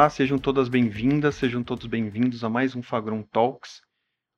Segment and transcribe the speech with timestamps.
[0.00, 3.82] Olá, sejam todas bem-vindas, sejam todos bem-vindos a mais um Fagron Talks.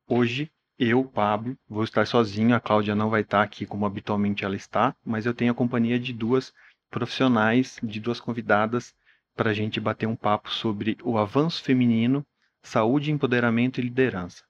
[0.05, 4.57] Hoje, eu, Pablo, vou estar sozinho, a Cláudia não vai estar aqui como habitualmente ela
[4.57, 6.53] está, mas eu tenho a companhia de duas
[6.91, 8.93] profissionais, de duas convidadas,
[9.37, 12.25] para a gente bater um papo sobre o avanço feminino,
[12.61, 14.43] saúde, empoderamento e liderança.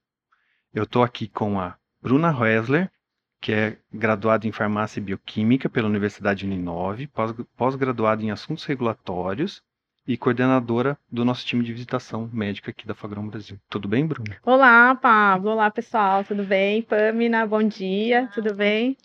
[0.73, 2.91] Eu estou aqui com a Bruna Wessler,
[3.39, 7.07] que é graduada em farmácia e bioquímica pela Universidade Uninove,
[7.55, 9.61] pós-graduada em assuntos regulatórios
[10.07, 13.57] e coordenadora do nosso time de visitação médica aqui da Fagrão Brasil.
[13.69, 14.37] Tudo bem, Bruna?
[14.43, 15.51] Olá, Pablo.
[15.51, 16.23] Olá, pessoal.
[16.23, 16.81] Tudo bem?
[16.81, 18.29] Pamina, bom dia.
[18.33, 18.97] Tudo bem?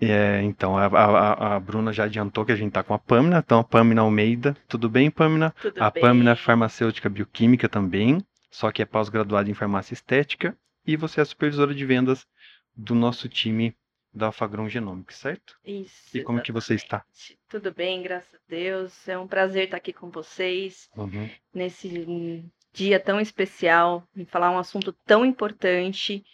[0.00, 3.38] É, então, a, a, a, Bruna já adiantou que a gente está com a Pamina,
[3.44, 4.56] então a Pamina Almeida.
[4.66, 5.54] Tudo bem, Pamina?
[5.60, 6.02] Tudo a bem.
[6.02, 10.56] Pamina é farmacêutica bioquímica também, só que é pós-graduada em farmácia estética.
[10.86, 12.26] E você é a supervisora de vendas
[12.74, 13.76] do nosso time
[14.12, 15.58] da Fagron Genomics, certo?
[15.64, 16.16] Isso.
[16.16, 17.04] E como que você está?
[17.48, 19.08] Tudo bem, graças a Deus.
[19.08, 21.28] É um prazer estar aqui com vocês Uhum.
[21.54, 26.24] nesse dia tão especial, em falar um assunto tão importante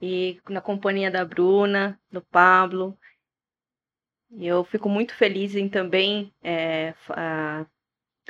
[0.00, 2.96] e na companhia da Bruna, do Pablo.
[4.30, 6.94] E eu fico muito feliz em também é,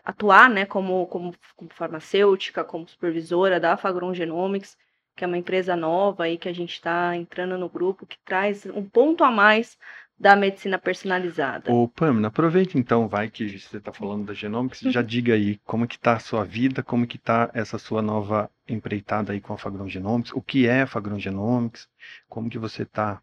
[0.04, 4.76] atuar, né, como, como, como farmacêutica, como supervisora da Fagron Genomics,
[5.16, 8.66] que é uma empresa nova aí que a gente está entrando no grupo, que traz
[8.66, 9.78] um ponto a mais
[10.18, 11.72] da medicina personalizada.
[11.72, 15.86] Ô, Pamela, aproveita então, vai que você está falando da Genomics, já diga aí como
[15.86, 19.58] que tá a sua vida, como que tá essa sua nova empreitada aí com a
[19.58, 21.88] Fagron Genomics, o que é a Fagron Genomics,
[22.28, 23.20] como que você está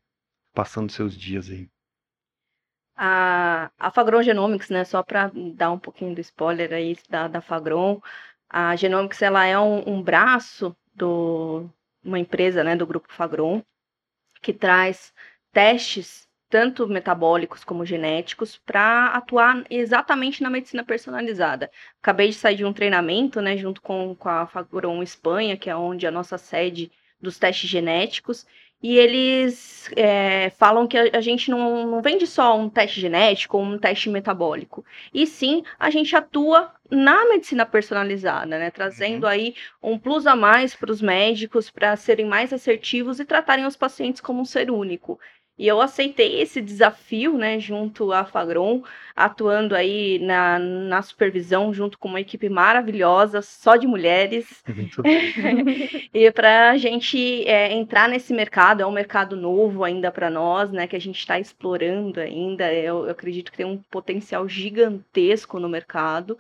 [0.54, 1.68] passando seus dias aí.
[2.96, 7.42] A, a Fagron Genomics, né, só para dar um pouquinho do spoiler aí da, da
[7.42, 8.00] Fagron,
[8.48, 11.68] a Genomics ela é um, um braço do
[12.04, 13.64] uma empresa, né, do grupo Fagron,
[14.42, 15.14] que traz
[15.52, 21.72] testes tanto metabólicos como genéticos para atuar exatamente na medicina personalizada.
[22.00, 25.76] Acabei de sair de um treinamento, né, junto com, com a Fagron Espanha, que é
[25.76, 28.46] onde a nossa sede dos testes genéticos,
[28.84, 33.58] e eles é, falam que a, a gente não, não vende só um teste genético
[33.58, 38.70] ou um teste metabólico, e sim a gente atua na medicina personalizada, né?
[38.70, 43.66] Trazendo aí um plus a mais para os médicos para serem mais assertivos e tratarem
[43.66, 45.20] os pacientes como um ser único.
[45.58, 48.84] E eu aceitei esse desafio, né, junto à Fagron,
[49.16, 54.64] atuando aí na, na supervisão, junto com uma equipe maravilhosa, só de mulheres,
[56.12, 60.72] e para a gente é, entrar nesse mercado, é um mercado novo ainda para nós,
[60.72, 60.88] né?
[60.88, 62.74] Que a gente está explorando ainda.
[62.74, 66.38] Eu, eu acredito que tem um potencial gigantesco no mercado.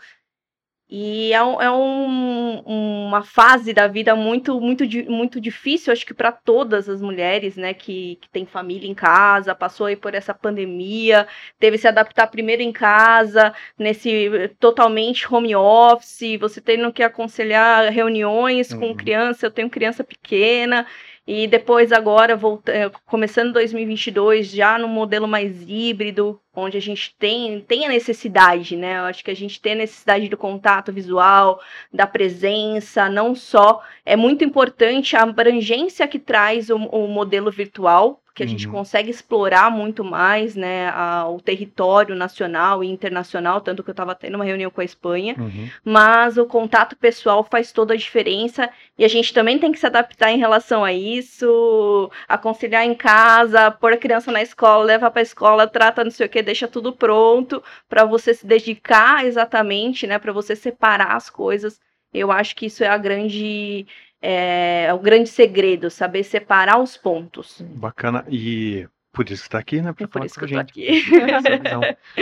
[0.95, 2.59] E é, é um-
[3.07, 7.73] uma fase da vida muito, muito, muito difícil, acho que para todas as mulheres, né,
[7.73, 11.27] que, que tem família em casa, passou aí por essa pandemia,
[11.59, 17.91] teve que se adaptar primeiro em casa, nesse totalmente home office, você tendo que aconselhar
[17.91, 18.95] reuniões com Uhum.
[18.95, 20.85] criança, eu tenho criança pequena,
[21.25, 27.15] e depois agora, volta, eh, começando 2022, já no modelo mais híbrido, onde a gente
[27.17, 28.99] tem, tem a necessidade, né?
[28.99, 31.61] Eu acho que a gente tem a necessidade do contato visual,
[31.93, 33.81] da presença, não só.
[34.05, 38.73] É muito importante a abrangência que traz o, o modelo virtual, que a gente Uhum.
[38.73, 40.89] consegue explorar muito mais, né?
[40.89, 44.83] a- o território nacional e internacional, tanto que eu estava tendo uma reunião com a
[44.85, 45.69] Espanha Uhum.
[45.83, 49.85] mas o contato pessoal faz toda a diferença e a gente também tem que se
[49.85, 55.21] adaptar em relação a isso, aconselhar em casa, pôr a criança na escola, levar para
[55.21, 60.05] a escola, trata não sei o que, deixa tudo pronto para você se dedicar exatamente,
[60.07, 61.79] né, para você separar as coisas.
[62.13, 63.85] Eu acho que isso é a grande
[64.23, 67.61] é, é o grande segredo, saber separar os pontos.
[67.75, 70.45] Bacana, e por isso que está aqui, né, para É por falar isso com que
[70.45, 70.87] a eu tô aqui.
[71.61, 71.81] visão.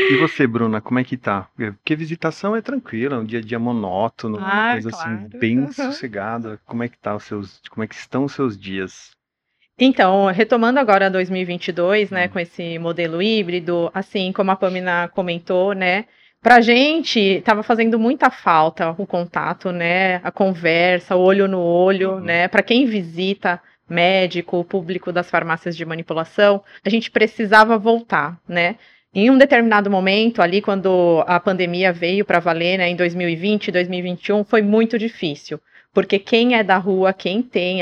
[0.09, 1.49] E você, Bruna, como é que tá?
[1.55, 5.29] Porque visitação é tranquila, um dia a dia monótono, uma Ah, coisa assim, claro.
[5.39, 5.71] bem Uhum.
[5.71, 6.59] sossegada.
[6.65, 9.11] Como é que tá os seus, como é que estão os seus dias?
[9.77, 12.29] Então, retomando agora 2022, né, Hum.
[12.29, 16.05] com esse modelo híbrido, assim como a Pamina comentou, né,
[16.41, 22.13] pra gente estava fazendo muita falta o contato, né, a conversa, o olho no olho,
[22.13, 22.19] Uhum.
[22.21, 28.39] né, para quem visita médico, o público das farmácias de manipulação, a gente precisava voltar,
[28.47, 28.77] né?
[29.13, 34.45] Em um determinado momento, ali quando a pandemia veio para valer, né, em 2020, 2021,
[34.45, 35.59] foi muito difícil.
[35.93, 37.81] Porque quem é da rua, quem tem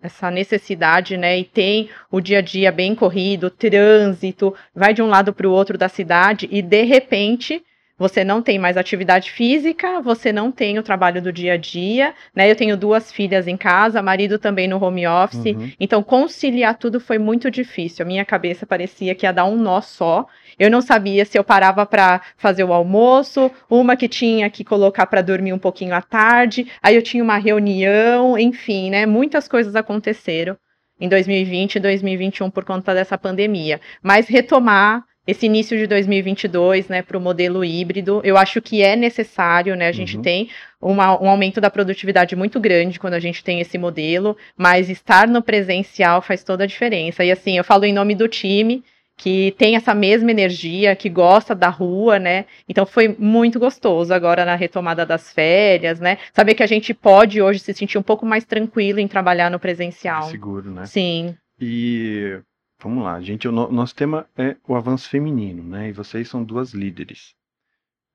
[0.00, 5.08] essa necessidade, né, e tem o dia a dia bem corrido, trânsito, vai de um
[5.08, 7.60] lado para o outro da cidade e de repente
[7.98, 12.14] você não tem mais atividade física, você não tem o trabalho do dia a dia,
[12.34, 12.48] né?
[12.48, 15.72] Eu tenho duas filhas em casa, marido também no home office, uhum.
[15.80, 18.04] então conciliar tudo foi muito difícil.
[18.04, 20.26] A minha cabeça parecia que ia dar um nó só.
[20.58, 25.06] Eu não sabia se eu parava para fazer o almoço, uma que tinha que colocar
[25.06, 29.06] para dormir um pouquinho à tarde, aí eu tinha uma reunião, enfim, né?
[29.06, 30.56] Muitas coisas aconteceram
[31.00, 33.80] em 2020 e 2021 por conta dessa pandemia.
[34.02, 38.96] Mas retomar esse início de 2022, né, para o modelo híbrido, eu acho que é
[38.96, 40.22] necessário, né, a gente uhum.
[40.22, 40.48] tem
[40.80, 45.28] uma, um aumento da produtividade muito grande quando a gente tem esse modelo, mas estar
[45.28, 47.22] no presencial faz toda a diferença.
[47.22, 48.82] E assim, eu falo em nome do time,
[49.18, 52.46] que tem essa mesma energia, que gosta da rua, né?
[52.66, 56.16] Então foi muito gostoso agora na retomada das férias, né?
[56.32, 59.58] Saber que a gente pode hoje se sentir um pouco mais tranquilo em trabalhar no
[59.58, 60.28] presencial.
[60.28, 60.86] É seguro, né?
[60.86, 61.36] Sim.
[61.60, 62.38] E
[62.80, 63.48] Vamos lá, gente.
[63.48, 65.88] O no, nosso tema é o avanço feminino, né?
[65.88, 67.34] E vocês são duas líderes.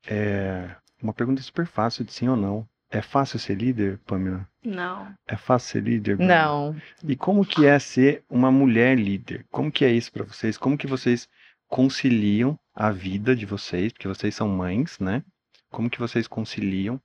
[0.07, 2.68] É uma pergunta super fácil de sim ou não.
[2.89, 4.48] É fácil ser líder, Pamela?
[4.63, 5.13] Não.
[5.27, 6.15] É fácil ser líder?
[6.15, 6.31] Bruno?
[6.31, 6.81] Não.
[7.04, 9.45] E como que é ser uma mulher líder?
[9.51, 10.57] Como que é isso para vocês?
[10.57, 11.27] Como que vocês
[11.68, 13.92] conciliam a vida de vocês?
[13.92, 15.24] Porque vocês são mães, né?
[15.71, 17.01] Como que vocês conciliam?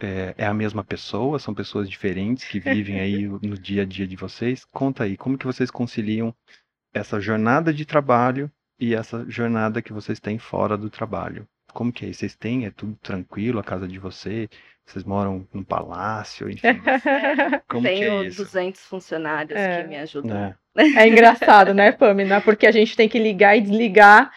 [0.00, 1.38] É, é a mesma pessoa?
[1.38, 4.64] São pessoas diferentes que vivem aí no dia a dia de vocês?
[4.64, 6.34] Conta aí, como que vocês conciliam
[6.92, 11.46] essa jornada de trabalho e essa jornada que vocês têm fora do trabalho.
[11.72, 12.12] Como que é?
[12.12, 12.66] Vocês têm?
[12.66, 14.48] É tudo tranquilo a casa de vocês?
[14.84, 16.68] Vocês moram num palácio, enfim.
[17.68, 18.44] Como Tenho que é isso?
[18.44, 19.82] 200 funcionários é.
[19.82, 20.36] que me ajudam.
[20.36, 20.56] É.
[21.04, 22.40] é engraçado, né, Pamela?
[22.40, 24.32] Porque a gente tem que ligar e desligar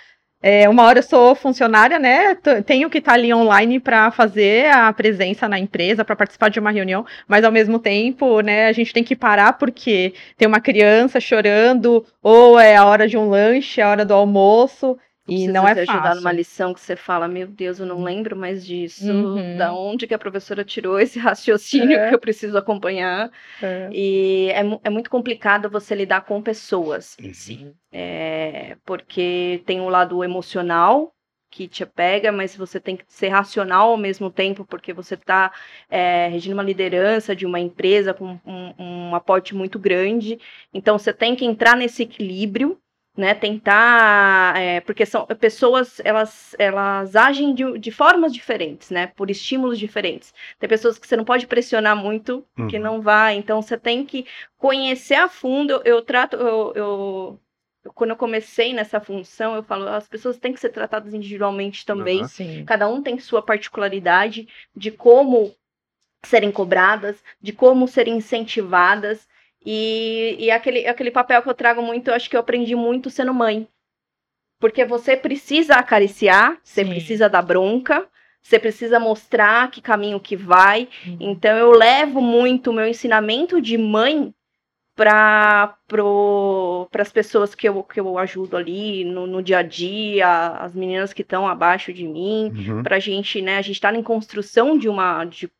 [0.48, 2.36] é, uma hora eu sou funcionária, né?
[2.68, 6.60] Tenho que estar tá ali online para fazer a presença na empresa, para participar de
[6.60, 10.60] uma reunião, mas ao mesmo tempo, né, a gente tem que parar porque tem uma
[10.60, 14.96] criança chorando, ou é a hora de um lanche, é a hora do almoço.
[15.28, 15.92] E não é fácil.
[15.92, 19.12] ajudar numa lição que você fala, meu Deus, eu não lembro mais disso.
[19.12, 19.58] Uhum.
[19.58, 22.10] Da onde que a professora tirou esse raciocínio é.
[22.10, 23.32] que eu preciso acompanhar.
[23.62, 23.90] É.
[23.92, 27.74] E é, é, muito complicado você lidar com pessoas em si.
[27.92, 31.12] É, porque tem o um lado emocional
[31.50, 35.54] que te pega, mas você tem que ser racional ao mesmo tempo, porque você está
[35.90, 40.38] é, regindo uma liderança de uma empresa com um, um aporte muito grande.
[40.74, 42.78] Então você tem que entrar nesse equilíbrio
[43.18, 49.30] né, tentar, é, porque são pessoas, elas, elas agem de, de, formas diferentes, né, por
[49.30, 50.34] estímulos diferentes.
[50.60, 52.68] Tem pessoas que você não pode pressionar muito, uhum.
[52.68, 54.26] que não vai, então você tem que
[54.58, 55.72] conhecer a fundo.
[55.72, 57.40] Eu, eu trato, eu, eu,
[57.94, 62.22] quando eu comecei nessa função, eu falo, as pessoas têm que ser tratadas individualmente também.
[62.22, 62.66] Uhum.
[62.66, 65.56] Cada um tem sua particularidade de como
[66.26, 69.28] serem cobradas, de como serem incentivadas.
[69.66, 73.10] E, e aquele, aquele papel que eu trago muito, eu acho que eu aprendi muito
[73.10, 73.68] sendo mãe.
[74.60, 76.90] Porque você precisa acariciar, você Sim.
[76.90, 78.08] precisa dar bronca,
[78.42, 80.88] você precisa mostrar que caminho que vai.
[81.06, 81.18] Uhum.
[81.20, 84.34] Então eu levo muito o meu ensinamento de mãe
[84.96, 90.48] para pro, as pessoas que eu, que eu ajudo ali no, no dia a dia,
[90.58, 92.82] as meninas que estão abaixo de mim, uhum.
[92.82, 93.58] para a gente, né?
[93.58, 95.52] A gente está em construção de uma, de,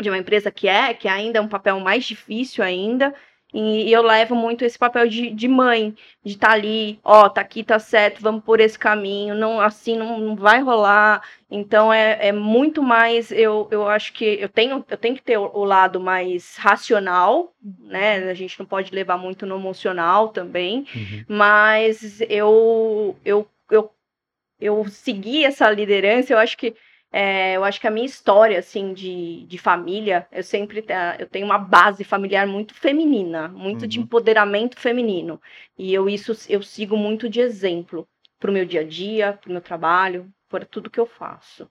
[0.00, 3.14] de uma empresa que é, que ainda é um papel mais difícil ainda,
[3.52, 5.94] e, e eu levo muito esse papel de, de mãe,
[6.24, 9.96] de estar tá ali, ó, tá aqui, tá certo, vamos por esse caminho, não assim
[9.96, 11.22] não, não vai rolar.
[11.50, 15.36] Então é, é muito mais, eu, eu acho que eu tenho, eu tenho que ter
[15.36, 18.30] o, o lado mais racional, né?
[18.30, 21.24] A gente não pode levar muito no emocional também, uhum.
[21.28, 23.90] mas eu, eu, eu,
[24.58, 26.74] eu segui essa liderança, eu acho que
[27.12, 30.82] é, eu acho que a minha história, assim, de, de família, eu sempre
[31.18, 33.88] eu tenho uma base familiar muito feminina, muito uhum.
[33.88, 35.40] de empoderamento feminino.
[35.76, 38.08] E eu isso eu sigo muito de exemplo
[38.40, 41.70] para o meu dia a dia, para o meu trabalho, para tudo que eu faço.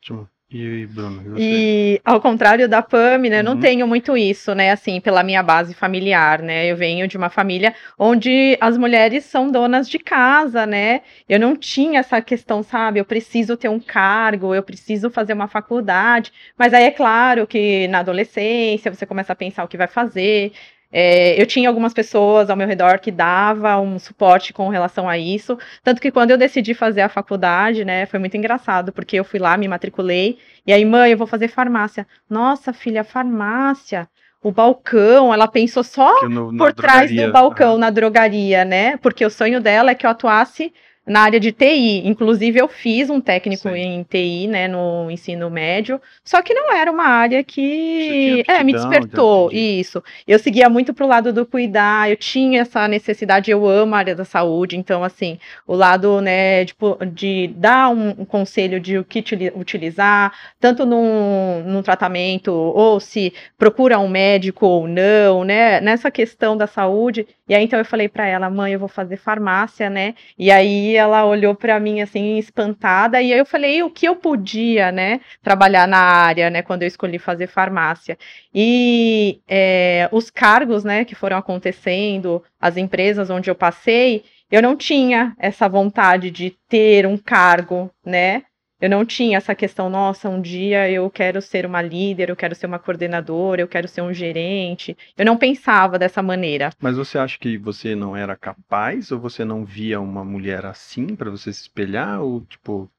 [0.00, 0.28] Ótimo.
[0.54, 3.42] E, Bruno, e, e, ao contrário da Pami, né, uhum.
[3.42, 7.30] não tenho muito isso, né, assim, pela minha base familiar, né, eu venho de uma
[7.30, 13.00] família onde as mulheres são donas de casa, né, eu não tinha essa questão, sabe,
[13.00, 17.88] eu preciso ter um cargo, eu preciso fazer uma faculdade, mas aí é claro que
[17.88, 20.52] na adolescência você começa a pensar o que vai fazer,
[20.92, 25.16] é, eu tinha algumas pessoas ao meu redor que dava um suporte com relação a
[25.16, 25.58] isso.
[25.82, 29.40] Tanto que quando eu decidi fazer a faculdade, né, foi muito engraçado, porque eu fui
[29.40, 32.06] lá, me matriculei, e aí, mãe, eu vou fazer farmácia.
[32.28, 34.06] Nossa, filha, farmácia.
[34.42, 37.78] O balcão, ela pensou só no, por trás do balcão, uhum.
[37.78, 38.96] na drogaria, né?
[38.96, 40.72] Porque o sonho dela é que eu atuasse
[41.06, 42.02] na área de TI.
[42.06, 43.74] Inclusive, eu fiz um técnico Sim.
[43.74, 48.72] em TI, né, no ensino médio, só que não era uma área que é, me
[48.72, 49.50] despertou.
[49.52, 50.02] Isso.
[50.26, 54.14] Eu seguia muito pro lado do cuidar, eu tinha essa necessidade, eu amo a área
[54.14, 59.04] da saúde, então, assim, o lado, né, tipo, de dar um, um conselho de o
[59.04, 66.10] que utilizar, tanto num, num tratamento, ou se procura um médico ou não, né, nessa
[66.10, 67.26] questão da saúde.
[67.48, 70.91] E aí, então, eu falei para ela, mãe, eu vou fazer farmácia, né, e aí
[70.96, 75.20] ela olhou para mim assim espantada e aí eu falei o que eu podia, né,
[75.42, 78.18] trabalhar na área, né, quando eu escolhi fazer farmácia.
[78.54, 84.76] E é, os cargos, né, que foram acontecendo, as empresas onde eu passei, eu não
[84.76, 88.42] tinha essa vontade de ter um cargo, né?
[88.82, 92.52] Eu não tinha essa questão, nossa, um dia eu quero ser uma líder, eu quero
[92.52, 94.96] ser uma coordenadora, eu quero ser um gerente.
[95.16, 96.70] Eu não pensava dessa maneira.
[96.80, 101.14] Mas você acha que você não era capaz ou você não via uma mulher assim
[101.14, 102.90] para você se espelhar ou tipo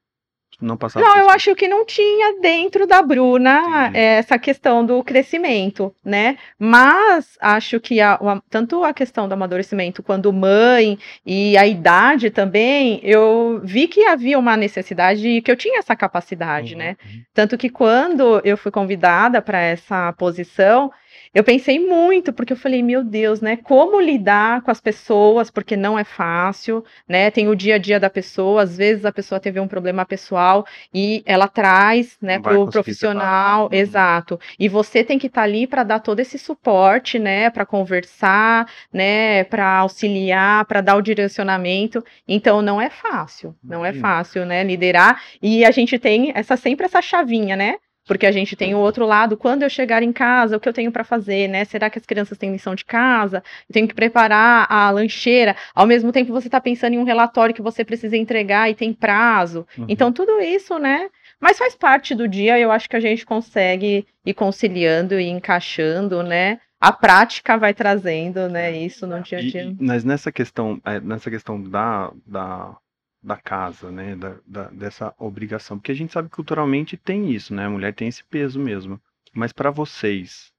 [0.60, 5.02] não passava Não, eu acho que não tinha dentro da Bruna é, essa questão do
[5.02, 6.36] crescimento, né?
[6.58, 12.30] Mas acho que a, a, tanto a questão do amadurecimento quanto mãe e a idade
[12.30, 16.96] também, eu vi que havia uma necessidade que eu tinha essa capacidade, né?
[17.04, 17.10] uhum.
[17.16, 17.22] né?
[17.32, 20.90] Tanto que quando eu fui convidada para essa posição,
[21.34, 23.56] eu pensei muito, porque eu falei, meu Deus, né?
[23.56, 27.28] Como lidar com as pessoas, porque não é fácil, né?
[27.30, 30.64] Tem o dia a dia da pessoa, às vezes a pessoa teve um problema pessoal
[30.92, 33.68] e ela traz, né, para o profissional, uhum.
[33.72, 34.38] exato.
[34.58, 38.70] E você tem que estar tá ali para dar todo esse suporte, né, para conversar,
[38.92, 42.04] né, para auxiliar, para dar o direcionamento.
[42.28, 45.20] Então não é fácil, não é fácil, né, liderar.
[45.42, 47.76] E a gente tem essa sempre essa chavinha, né?
[48.06, 50.72] Porque a gente tem o outro lado, quando eu chegar em casa, o que eu
[50.72, 51.64] tenho para fazer, né?
[51.64, 53.42] Será que as crianças têm lição de casa?
[53.68, 55.56] Eu tenho que preparar a lancheira.
[55.74, 58.92] Ao mesmo tempo, você está pensando em um relatório que você precisa entregar e tem
[58.92, 59.66] prazo.
[59.78, 59.86] Uhum.
[59.88, 61.08] Então, tudo isso, né?
[61.40, 66.22] Mas faz parte do dia, eu acho que a gente consegue ir conciliando e encaixando,
[66.22, 66.60] né?
[66.80, 68.70] A prática vai trazendo, né?
[68.72, 69.64] Isso no dia a dia.
[69.64, 72.76] E, mas nessa questão, é, nessa questão da, da
[73.24, 77.54] da casa, né, da, da, dessa obrigação, porque a gente sabe que culturalmente tem isso,
[77.54, 79.00] né, a mulher tem esse peso mesmo,
[79.32, 80.52] mas para vocês,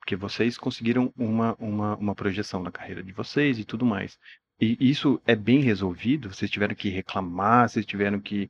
[0.00, 4.18] porque vocês conseguiram uma, uma, uma projeção na carreira de vocês e tudo mais,
[4.60, 6.32] e isso é bem resolvido?
[6.32, 8.48] Vocês tiveram que reclamar, vocês tiveram que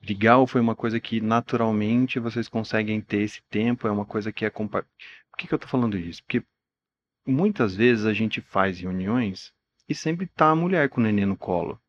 [0.00, 4.30] brigar ou foi uma coisa que naturalmente vocês conseguem ter esse tempo, é uma coisa
[4.30, 4.82] que é compa...
[5.30, 6.22] Por que, que eu tô falando isso?
[6.22, 6.44] Porque
[7.26, 9.52] muitas vezes a gente faz reuniões
[9.88, 11.80] e sempre tá a mulher com o neném no colo.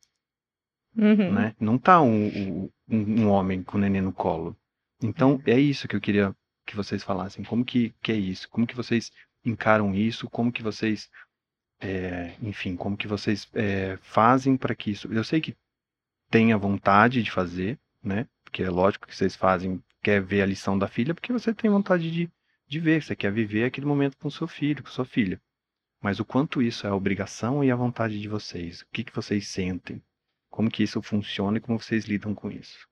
[0.98, 1.32] Uhum.
[1.32, 1.56] Né?
[1.60, 4.58] Não tá um, um, um, homem com o neném no colo.
[5.01, 5.42] Então, uhum.
[5.46, 6.36] é isso que eu queria
[6.66, 7.46] que vocês falassem.
[7.46, 8.50] Como que, que é isso?
[8.50, 9.12] Como que vocês
[9.46, 10.30] encaram isso?
[10.30, 11.10] Como que vocês,
[11.80, 15.08] é, enfim, como que vocês é, fazem para que isso...
[15.13, 15.56] Eu sei que
[16.30, 18.27] tem a vontade de fazer, né?
[18.44, 21.70] Porque é lógico que vocês fazem, quer ver a lição da filha, porque você tem
[21.70, 22.30] vontade de,
[22.68, 25.39] de ver, você quer viver aquele momento com seu filho, com sua filha.
[26.01, 28.82] Mas o quanto isso é a obrigação e a vontade de vocês?
[28.82, 30.01] O que, que vocês sentem?
[30.58, 32.88] Como que isso funciona e como vocês lidam com isso?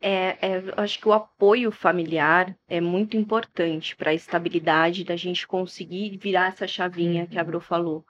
[0.00, 5.46] É, é, acho que o apoio familiar é muito importante para a estabilidade da gente
[5.46, 7.46] conseguir virar essa chavinha que a uhum.
[7.46, 8.04] Bru falou.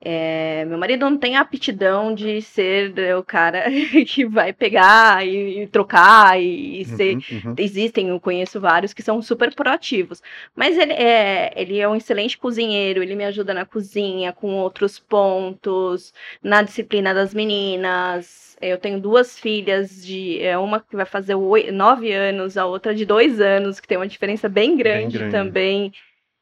[0.00, 3.64] É, meu marido não tem a aptidão de ser o cara
[4.06, 7.14] que vai pegar e, e trocar e, e uhum, ser.
[7.14, 7.54] Uhum.
[7.56, 10.22] Existem, eu conheço vários que são super proativos.
[10.54, 14.98] Mas ele é, ele é um excelente cozinheiro, ele me ajuda na cozinha, com outros
[14.98, 18.58] pontos, na disciplina das meninas.
[18.60, 22.94] Eu tenho duas filhas, de é, uma que vai fazer oito, nove anos, a outra
[22.94, 25.32] de dois anos, que tem uma diferença bem grande, bem grande.
[25.32, 25.92] também.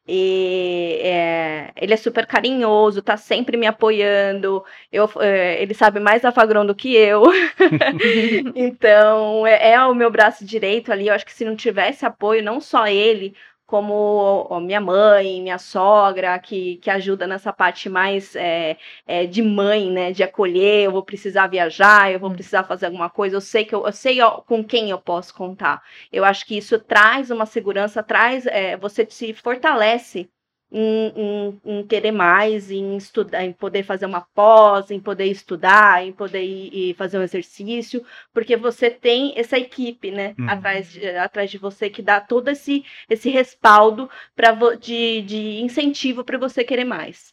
[0.05, 4.63] E é, ele é super carinhoso, tá sempre me apoiando.
[4.91, 7.23] Eu, é, ele sabe mais da Fagron do que eu.
[8.53, 11.07] então, é, é, o meu braço direito ali.
[11.07, 13.33] Eu acho que se não tivesse apoio, não só ele,
[13.73, 18.77] como minha mãe, minha sogra, que, que ajuda nessa parte mais é,
[19.07, 20.11] é, de mãe, né?
[20.11, 22.33] De acolher, eu vou precisar viajar, eu vou hum.
[22.33, 25.81] precisar fazer alguma coisa, eu sei que eu, eu sei com quem eu posso contar.
[26.11, 30.29] Eu acho que isso traz uma segurança, traz, é, você se fortalece
[30.73, 36.03] em, em, em, querer mais, em estudar, em poder fazer uma pós, em poder estudar,
[36.03, 38.03] em poder ir, ir fazer um exercício,
[38.33, 40.49] porque você tem essa equipe, né, uhum.
[40.49, 46.23] atrás, de, atrás de você que dá todo esse, esse respaldo para de, de incentivo
[46.23, 47.31] para você querer mais.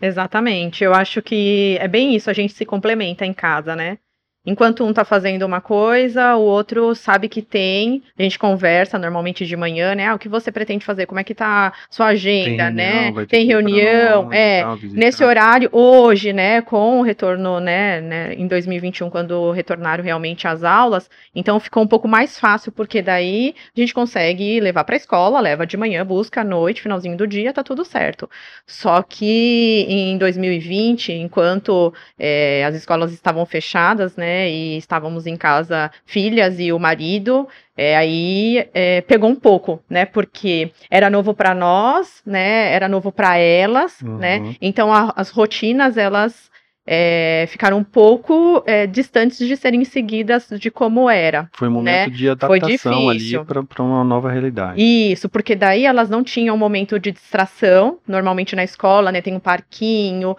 [0.00, 0.82] Exatamente.
[0.82, 3.98] Eu acho que é bem isso, a gente se complementa em casa, né?
[4.44, 8.02] Enquanto um está fazendo uma coisa, o outro sabe que tem.
[8.18, 10.08] A gente conversa normalmente de manhã, né?
[10.08, 11.06] Ah, o que você pretende fazer?
[11.06, 12.92] Como é que tá sua agenda, Tem né?
[13.04, 14.62] reunião, ter Tem reunião, é.
[14.62, 14.78] tal.
[14.82, 20.64] Nesse horário, hoje, né, com o retorno, né, né, em 2021, quando retornaram realmente as
[20.64, 24.98] aulas, então ficou um pouco mais fácil, porque daí a gente consegue levar para a
[24.98, 28.28] escola, leva de manhã, busca à noite, finalzinho do dia, tá tudo certo.
[28.66, 35.90] Só que em 2020, enquanto é, as escolas estavam fechadas, né, e estávamos em casa,
[36.04, 37.46] filhas e o marido,
[37.76, 43.10] é, aí é, pegou um pouco, né, porque era novo para nós, né, era novo
[43.12, 44.54] para elas, né, Uhum.
[44.60, 46.50] então a- as rotinas elas
[46.84, 51.48] é, ficaram um pouco é, distantes de serem seguidas de como era.
[51.52, 52.36] Foi um momento de né?
[52.40, 54.82] Foi adaptação ali para uma nova realidade.
[54.82, 57.98] Isso, porque daí elas não tinham um momento de distração.
[58.06, 60.36] Normalmente na escola, né, tem um parquinho,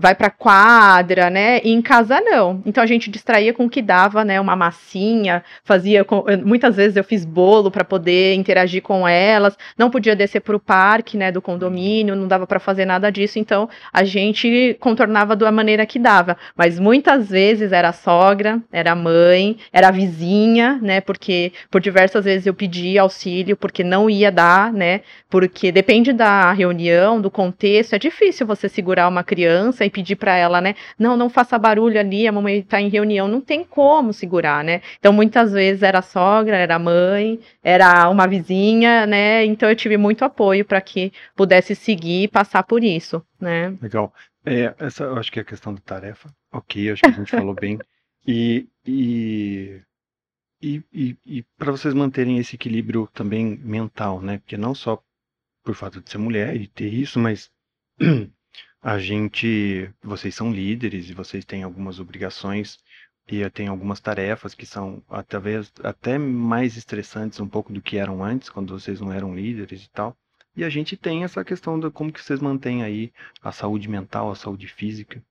[0.00, 1.60] vai pra quadra, né?
[1.62, 2.62] E em casa não.
[2.64, 4.40] Então a gente distraía com o que dava, né?
[4.40, 6.04] Uma massinha, fazia.
[6.04, 9.56] com- muitas vezes eu fiz bolo para poder interagir com elas.
[9.76, 11.30] Não podia descer pro parque, né?
[11.30, 13.38] Do condomínio, não dava para fazer nada disso.
[13.38, 16.36] Então a gente contornava da maneira que dava.
[16.56, 21.00] Mas muitas vezes era a sogra, era a mãe, era a vizinha, né?
[21.00, 25.02] Porque por diversas vezes eu pedi auxílio porque não ia dar, né?
[25.28, 27.94] Porque depende da reunião, do contexto.
[27.94, 30.74] É difícil você segurar uma criança pedir para ela, né?
[30.98, 33.28] Não, não faça barulho ali, a mamãe está em reunião.
[33.28, 34.80] Não tem como segurar, né?
[34.98, 39.44] Então muitas vezes era a sogra, era a mãe, era uma vizinha, né?
[39.44, 43.74] Então eu tive muito apoio para que pudesse seguir e passar por isso, né?
[43.80, 44.12] Legal.
[44.44, 46.30] É, essa eu acho que é a questão da tarefa.
[46.52, 47.78] Ok, acho que a gente falou bem.
[48.26, 49.80] E, e,
[50.62, 54.38] e, e, e para vocês manterem esse equilíbrio também mental, né?
[54.38, 55.02] Porque não só
[55.62, 57.50] por fato de ser mulher e ter isso, mas
[58.82, 62.78] a gente, vocês são líderes e vocês têm algumas obrigações
[63.28, 68.24] e tem algumas tarefas que são talvez até mais estressantes um pouco do que eram
[68.24, 70.16] antes, quando vocês não eram líderes e tal.
[70.56, 74.30] E a gente tem essa questão de como que vocês mantêm aí a saúde mental,
[74.30, 75.22] a saúde física,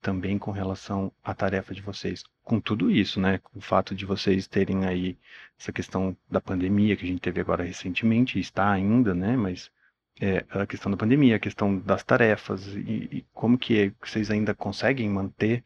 [0.00, 2.24] também com relação à tarefa de vocês.
[2.42, 3.38] Com tudo isso, né?
[3.38, 5.16] Com o fato de vocês terem aí
[5.58, 9.36] essa questão da pandemia que a gente teve agora recentemente, está ainda, né?
[9.36, 9.70] Mas
[10.20, 14.10] é, a questão da pandemia, a questão das tarefas, e, e como que é, que
[14.10, 15.64] vocês ainda conseguem manter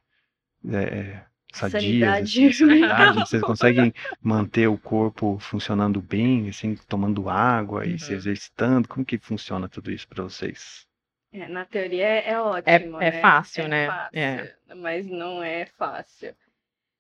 [0.69, 2.47] é, sadias, Sanidade.
[2.49, 3.21] assim, sanidade?
[3.21, 8.19] Vocês conseguem manter o corpo funcionando bem, assim, tomando água e se Uhum.
[8.19, 8.89] exercitando?
[8.89, 10.87] Como que funciona tudo isso para vocês?
[11.33, 13.21] É, na teoria é, é ótimo, é né?
[13.21, 13.87] fácil, É né?
[13.87, 14.55] fácil, É.
[14.77, 16.35] Mas não é fácil.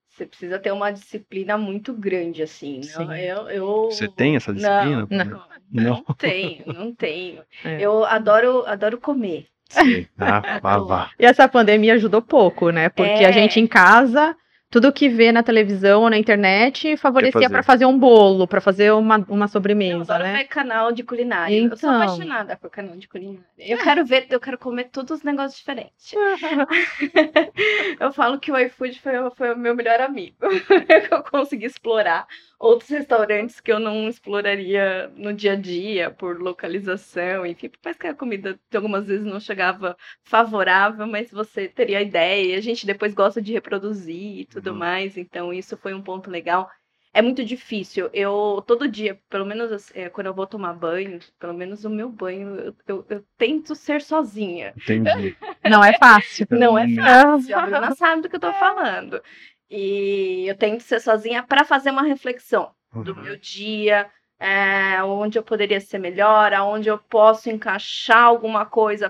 [0.09, 2.79] Você precisa ter uma disciplina muito grande, assim.
[2.79, 2.83] né?
[2.83, 3.15] Sim.
[3.15, 3.85] Eu, eu...
[3.91, 5.07] Você tem essa disciplina?
[5.11, 5.52] Não, Não.
[5.73, 6.15] Não, não Não?
[6.17, 7.43] tenho, não tenho.
[7.65, 7.81] É.
[7.81, 9.47] Eu adoro, adoro comer.
[9.69, 10.07] Sei.
[10.19, 11.11] Ah, vá, vá.
[11.19, 12.89] E essa pandemia ajudou pouco, né?
[12.91, 13.27] Porque É.
[13.27, 14.37] a gente em casa,
[14.73, 18.91] tudo que vê na televisão ou na internet favorecia para fazer um bolo, para fazer
[18.91, 20.39] uma, uma Eu sobremesa, adoro né?
[20.39, 21.55] ver canal de culinária.
[21.55, 22.03] Eu sou Então.
[22.03, 23.45] apaixonada por canal de culinária.
[23.59, 26.15] Eu quero ver, eu quero comer todos os negócios diferentes.
[28.01, 30.37] eu falo que o iFood foi, foi o meu melhor amigo.
[31.11, 32.27] eu consegui explorar
[32.59, 37.97] outros restaurantes que eu não exploraria no dia a dia, por localização, enfim, por mais
[37.97, 42.87] que a comida algumas vezes não chegava favorável, mas você teria a ideia, a gente
[42.87, 44.79] depois gosta de reproduzir e tudo Uhum.
[44.79, 46.71] mais, então isso foi um ponto legal.
[47.15, 48.09] É muito difícil.
[48.13, 52.09] Eu, todo dia, pelo menos é, quando eu vou tomar banho, pelo menos o meu
[52.09, 54.73] banho, eu, eu, eu tento ser sozinha.
[54.77, 55.37] Entendi.
[55.63, 56.47] Não é fácil.
[56.51, 56.97] Não é Hum.
[56.97, 59.23] fácil, a Bruna sabe do que eu tô falando.
[59.71, 63.23] E eu tento ser sozinha para fazer uma reflexão do Uhum.
[63.23, 64.11] meu dia,
[64.43, 69.09] é, onde eu poderia ser melhor, aonde eu posso encaixar alguma coisa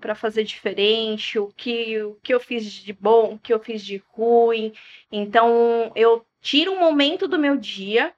[0.00, 3.84] para fazer diferente, o que, o que eu fiz de bom, o que eu fiz
[3.84, 4.72] de ruim.
[5.12, 8.12] Então, eu tiro um momento do meu dia.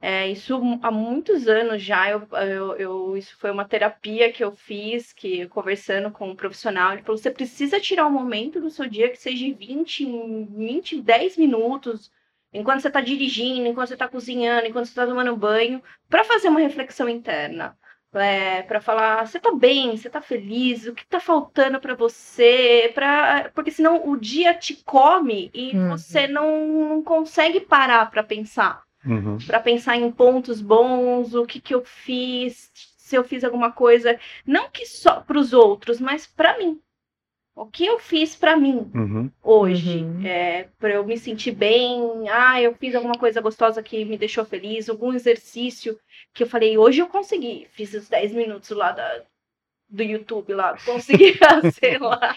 [0.00, 4.52] é, isso há muitos anos já, eu, eu, eu- isso foi uma terapia que eu
[4.52, 8.86] fiz, que conversando com um profissional, ele falou, você precisa tirar um momento do seu
[8.88, 10.04] dia que seja 20,
[10.50, 12.10] 20 10 minutos,
[12.52, 16.48] enquanto você está dirigindo, enquanto você está cozinhando, enquanto você está tomando banho, para fazer
[16.48, 17.76] uma reflexão interna.
[18.12, 22.90] É, para falar, você tá bem, você tá feliz, o que tá faltando para você,
[22.92, 23.50] pra...
[23.54, 25.90] porque senão o dia te come e Uhum.
[25.90, 29.38] você não, não consegue parar para pensar, Uhum.
[29.46, 34.18] para pensar em pontos bons, o que que eu fiz, se eu fiz alguma coisa,
[34.44, 36.80] não que só para os outros, mas para mim.
[37.54, 38.90] O que eu fiz para mim?
[38.94, 39.30] Uhum.
[39.42, 40.24] hoje, Uhum.
[40.26, 42.28] é, para eu me sentir bem.
[42.30, 45.98] Ah, eu fiz alguma coisa gostosa que me deixou feliz, algum exercício
[46.32, 47.66] que eu falei, hoje eu consegui.
[47.72, 49.22] Fiz os 10 minutos lá da,
[49.88, 52.34] do YouTube lá, consegui fazer lá.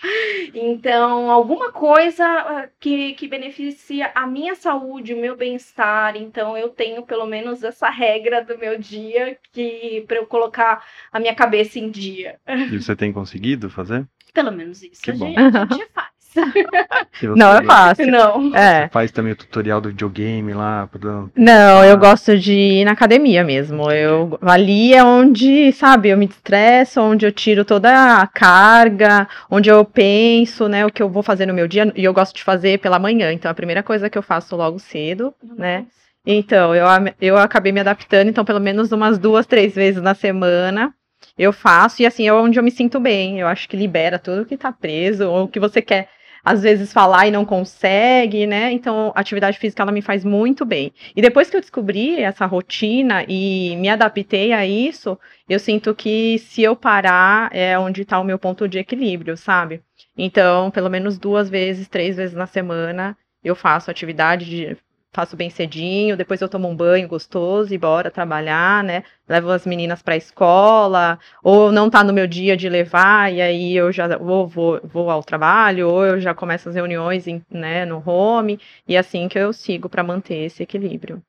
[0.53, 6.17] Então, alguma coisa ah, que, que beneficia a minha saúde, o meu bem-estar.
[6.17, 11.19] Então, eu tenho pelo menos essa regra do meu dia que para eu colocar a
[11.19, 12.39] minha cabeça em dia.
[12.47, 14.05] E você tem conseguido fazer?
[14.33, 15.27] Pelo menos isso Que a bom.
[15.27, 16.07] gente, a gente faz.
[16.33, 18.07] Você- Não é fácil.
[18.07, 18.55] Não.
[18.55, 18.89] É.
[18.89, 20.87] Faz também o tutorial do videogame lá.
[20.87, 23.91] pra- Não, eu gosto de ir na academia mesmo.
[23.91, 29.69] Eu ali é onde, sabe, eu me estresso, onde eu tiro toda a carga, onde
[29.69, 32.43] eu penso, né, o que eu vou fazer no meu dia, e eu gosto de
[32.43, 33.31] fazer pela manhã.
[33.31, 35.85] Então a primeira coisa que eu faço logo cedo, né?
[36.25, 36.85] Então, eu,
[37.21, 40.91] eu acabei me adaptando, então pelo menos umas duas, três vezes na semana
[41.37, 43.39] eu faço, e assim, é onde eu me sinto bem.
[43.39, 46.09] Eu acho que libera tudo que tá preso, ou que você quer,
[46.43, 48.71] às vezes, falar e não consegue, né?
[48.71, 50.91] Então, atividade física, ela me faz muito bem.
[51.15, 56.37] E depois que eu descobri essa rotina e me adaptei a isso, eu sinto que
[56.39, 59.81] se eu parar, é onde tá o meu ponto de equilíbrio, sabe?
[60.17, 64.77] Então, pelo menos duas vezes, três vezes na semana, eu faço atividade de
[65.13, 69.03] faço bem cedinho, depois eu tomo um banho gostoso e bora trabalhar, né?
[69.29, 73.41] Levo as meninas para a escola, ou não tá no meu dia de levar, e
[73.41, 77.41] aí eu já vou, vou, vou ao trabalho, ou eu já começo as reuniões em-
[77.49, 81.21] né, no home, e é assim que eu sigo para manter esse equilíbrio.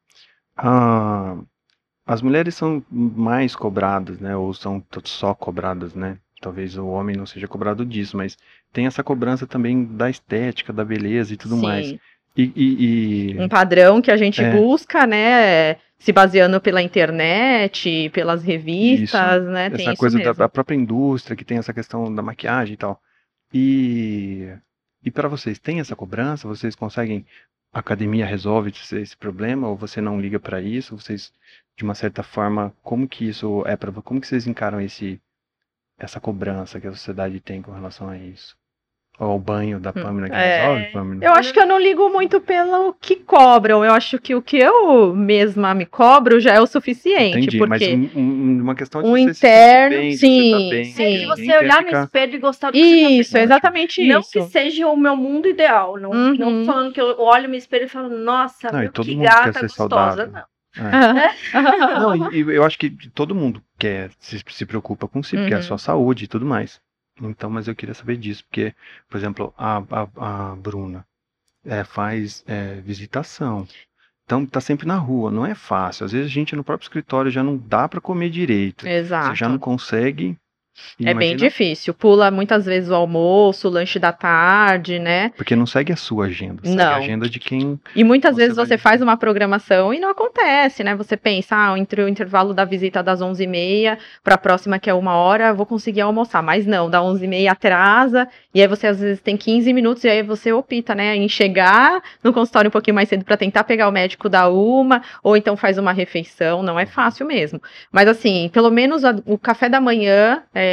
[0.57, 1.37] Ah,
[2.07, 4.37] as mulheres são mais cobradas, né?
[4.37, 6.19] Ou são só cobradas, né?
[6.41, 8.37] Talvez o homem não seja cobrado disso, mas
[8.73, 11.95] tem essa cobrança também da estética, da beleza e tudo mais.
[12.37, 14.51] E, e- e- um padrão que a gente É.
[14.51, 15.75] busca, né?
[15.99, 19.71] Se baseando pela internet, pelas revistas, né?
[19.71, 22.77] Tem essa isso coisa da, da própria indústria que tem essa questão da maquiagem e
[22.77, 23.01] tal.
[23.53, 24.53] E,
[25.05, 26.49] e para vocês, tem essa cobrança?
[26.49, 27.25] Vocês conseguem?
[27.73, 30.97] A academia resolve esse, esse problema ou você não liga para isso?
[30.97, 31.33] Vocês,
[31.77, 35.21] de uma certa forma, como que isso é para como que vocês encaram esse
[35.99, 38.57] essa cobrança que a sociedade tem com relação a isso?
[39.17, 40.61] Ou o banho da Pâmela que é.
[40.63, 41.25] resolve, Pâmela?
[41.25, 43.85] Eu acho que eu não ligo muito pelo que cobram.
[43.85, 47.37] Eu acho que o que eu mesma me cobro já é o suficiente.
[47.39, 47.83] Entendi, porque mas
[48.17, 50.71] um- um- uma questão de um você se sentir interno, bem, de sim, você tá
[50.71, 51.03] bem, sim.
[51.15, 54.19] É de você olhar no espelho e gostar do que você tá Isso, exatamente Não
[54.21, 54.31] isso.
[54.33, 56.35] que seja o meu mundo ideal, não, Uhum.
[56.37, 59.15] não falando que eu olho no espelho e falo, nossa, Não, e meu, todo que
[59.15, 59.77] mundo quer gata ser gostosa.
[60.27, 60.33] saudável.
[60.33, 60.55] Não.
[60.77, 62.01] É.
[62.01, 65.53] Não, e, e eu acho que todo mundo quer, se, se preocupa com si, porque
[65.53, 65.63] é a Uhum.
[65.63, 66.81] sua saúde e tudo mais.
[67.21, 68.75] Então, mas eu queria saber disso, porque,
[69.09, 71.07] por exemplo, a, a, a Bruna
[71.65, 73.67] é, faz é, visitação.
[74.25, 76.05] Então, tá sempre na rua, não é fácil.
[76.05, 78.87] Às vezes a gente no próprio escritório já não dá para comer direito.
[78.87, 79.29] Exato.
[79.29, 80.37] Você já não consegue.
[80.99, 81.95] E É bem imagina- difícil.
[81.95, 85.31] Pula muitas vezes o almoço, o lanche da tarde, né?
[85.37, 86.85] Porque não segue a sua agenda, segue Não.
[86.85, 87.79] a agenda de quem.
[87.95, 90.95] E muitas Você vezes vai- você faz uma programação e não acontece, né?
[90.97, 94.95] Você pensa, ah, entre o intervalo da visita das 11h30 para a próxima, que é
[94.95, 96.43] uma hora, eu vou conseguir almoçar.
[96.43, 100.23] Mas não, da 11h30 atrasa, e aí você às vezes tem 15 minutos, e aí
[100.23, 103.93] você opta, né, em chegar no consultório um pouquinho mais cedo para tentar pegar o
[103.93, 106.63] médico da uma, ou então faz uma refeição.
[106.63, 107.61] Não é fácil mesmo.
[107.93, 110.64] Mas assim, pelo menos a- o café da manhã, é,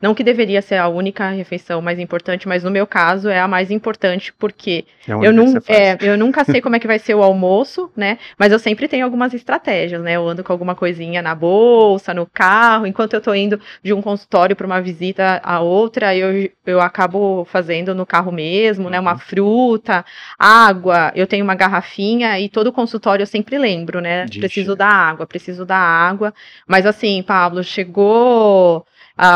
[0.00, 3.48] não que deveria ser a única refeição mais importante, mas no meu caso é a
[3.48, 7.14] mais importante, porque É eu, nun- é, eu nunca sei como é que vai ser
[7.14, 8.18] o almoço, né?
[8.38, 10.12] Mas eu sempre tenho algumas estratégias, né?
[10.14, 14.02] Eu ando com alguma coisinha na bolsa, no carro, enquanto eu tô indo de um
[14.02, 18.98] consultório para uma visita a outra, eu, eu acabo fazendo no carro mesmo, né?
[19.00, 19.18] Uma Uhum.
[19.18, 20.04] fruta,
[20.38, 24.26] água, eu tenho uma garrafinha e todo consultório eu sempre lembro, né?
[24.26, 26.32] Preciso da água, preciso da água.
[26.66, 28.84] Mas assim, Pablo, chegou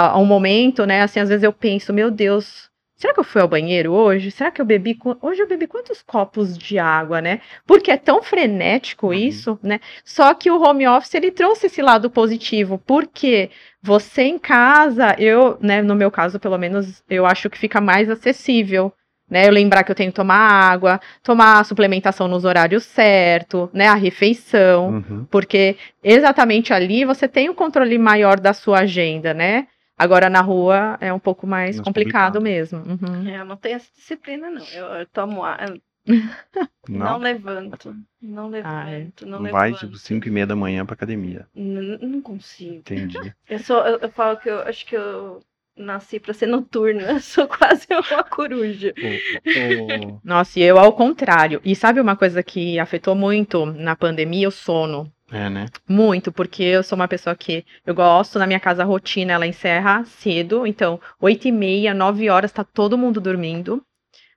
[0.01, 1.03] a, a um momento, né?
[1.03, 4.31] Assim, às vezes eu penso, meu Deus, será que eu fui ao banheiro hoje?
[4.31, 4.99] Será que eu bebi?
[5.23, 7.41] Hoje eu bebi quantos copos de água, né?
[7.67, 9.15] Porque é tão frenético Uhum.
[9.15, 9.81] isso, né?
[10.05, 13.51] Só que o home office ele trouxe esse lado positivo, porque
[13.83, 18.09] você em casa, eu, né, no meu caso, pelo menos, eu acho que fica mais
[18.11, 18.93] acessível.
[19.31, 23.69] Né, eu lembrar que eu tenho que tomar água, tomar a suplementação nos horários certos,
[23.73, 25.25] né, a refeição, Uhum.
[25.31, 29.69] porque exatamente ali você tem o controle maior da sua agenda, né?
[30.03, 32.43] Agora na rua é um pouco mais, Mais complicado, complicado.
[32.43, 32.79] mesmo.
[32.81, 33.29] Uhum.
[33.29, 34.65] É, eu não tenho essa disciplina, não.
[34.73, 35.75] Eu, eu tomo ar,
[36.89, 37.95] não, Não, levanto.
[38.21, 39.07] Não levanto, Ah, é.
[39.23, 39.81] não, não vai levanto.
[39.87, 41.47] tipo 5 e meia da manhã pra academia.
[41.55, 42.77] N- não consigo.
[42.77, 43.35] Entendi.
[43.49, 45.41] Eu sou, eu, eu falo que eu acho que eu
[45.77, 47.03] nasci pra ser noturna.
[47.03, 48.95] Eu sou quase uma coruja.
[48.99, 51.61] O- o- Nossa, e eu ao contrário.
[51.65, 54.49] E sabe uma coisa que afetou muito na pandemia?
[54.49, 55.13] O sono.
[55.33, 55.67] É, né?
[55.89, 59.47] Muito, porque eu sou uma pessoa que eu gosto, na minha casa a rotina ela
[59.47, 63.83] encerra cedo, então 8 e meia, 9 horas tá todo mundo dormindo.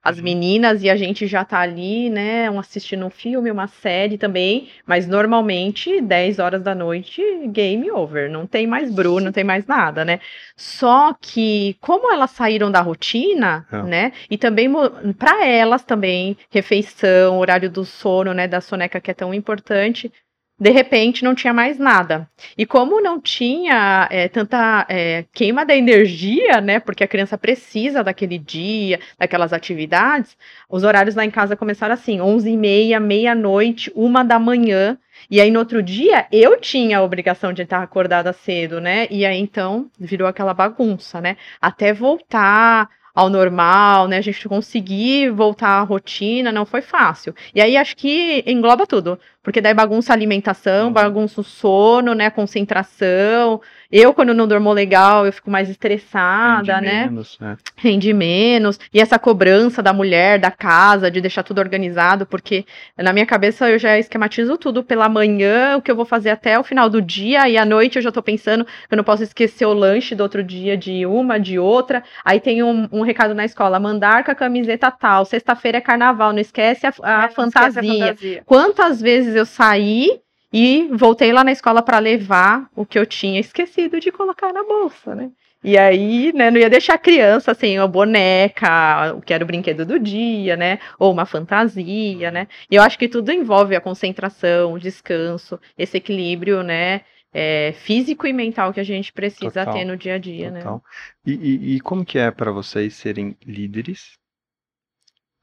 [0.06, 0.24] as Uhum.
[0.24, 4.68] meninas e a gente já tá ali, né, um assistindo um filme, uma série também,
[4.86, 9.66] mas normalmente 10 horas da noite, game over, não tem mais Bru, não tem mais
[9.66, 10.20] nada, né?
[10.56, 13.82] Só que como elas saíram da rotina, É.
[13.82, 14.70] né, e também
[15.18, 20.12] para elas também, refeição, horário do sono, né, da soneca que é tão importante,
[20.58, 22.28] de repente não tinha mais nada.
[22.56, 26.78] E como não tinha é, tanta é, queima da energia, né?
[26.78, 30.36] Porque a criança precisa daquele dia, daquelas atividades,
[30.68, 34.96] os horários lá em casa começaram assim: 11 e meia, meia-noite, uma da manhã.
[35.30, 39.06] E aí no outro dia eu tinha a obrigação de estar acordada cedo, né?
[39.10, 41.36] E aí então virou aquela bagunça, né?
[41.60, 44.18] Até voltar ao normal, né?
[44.18, 47.34] A gente conseguir voltar à rotina não foi fácil.
[47.54, 50.92] E aí acho que engloba tudo, porque daí bagunça a alimentação, Uhum.
[50.92, 52.30] bagunça o sono, né?
[52.30, 53.60] Concentração.
[53.92, 57.04] Eu, quando não durmo legal, eu fico mais estressada, Rende né?
[57.06, 57.56] menos, né?
[57.76, 62.64] rende menos, e essa cobrança da mulher, da casa, de deixar tudo organizado, porque
[62.96, 66.58] na minha cabeça eu já esquematizo tudo pela manhã, o que eu vou fazer até
[66.58, 69.22] o final do dia, e à noite eu já tô pensando que eu não posso
[69.22, 72.02] esquecer o lanche do outro dia de uma, de outra.
[72.24, 76.32] Aí tem um, um recado na escola: mandar com a camiseta tal, sexta-feira é carnaval,
[76.32, 78.06] não esquece a, a É, não esquece fantasia.
[78.08, 78.42] fantasia.
[78.46, 80.20] Quantas vezes eu saí
[80.52, 84.62] e voltei lá na escola para levar o que eu tinha esquecido de colocar na
[84.62, 85.30] bolsa, né?
[85.62, 89.46] E aí, né, não ia deixar a criança sem uma boneca, o que era o
[89.46, 90.78] brinquedo do dia, né?
[90.98, 92.48] Ou uma fantasia, né?
[92.70, 97.00] E eu acho que tudo envolve a concentração, o descanso, esse equilíbrio, né?
[97.34, 100.60] é, físico e mental que a gente precisa Total, ter no dia a dia, né?
[100.60, 100.82] Total.
[101.26, 104.16] E, e, e como que é para vocês serem líderes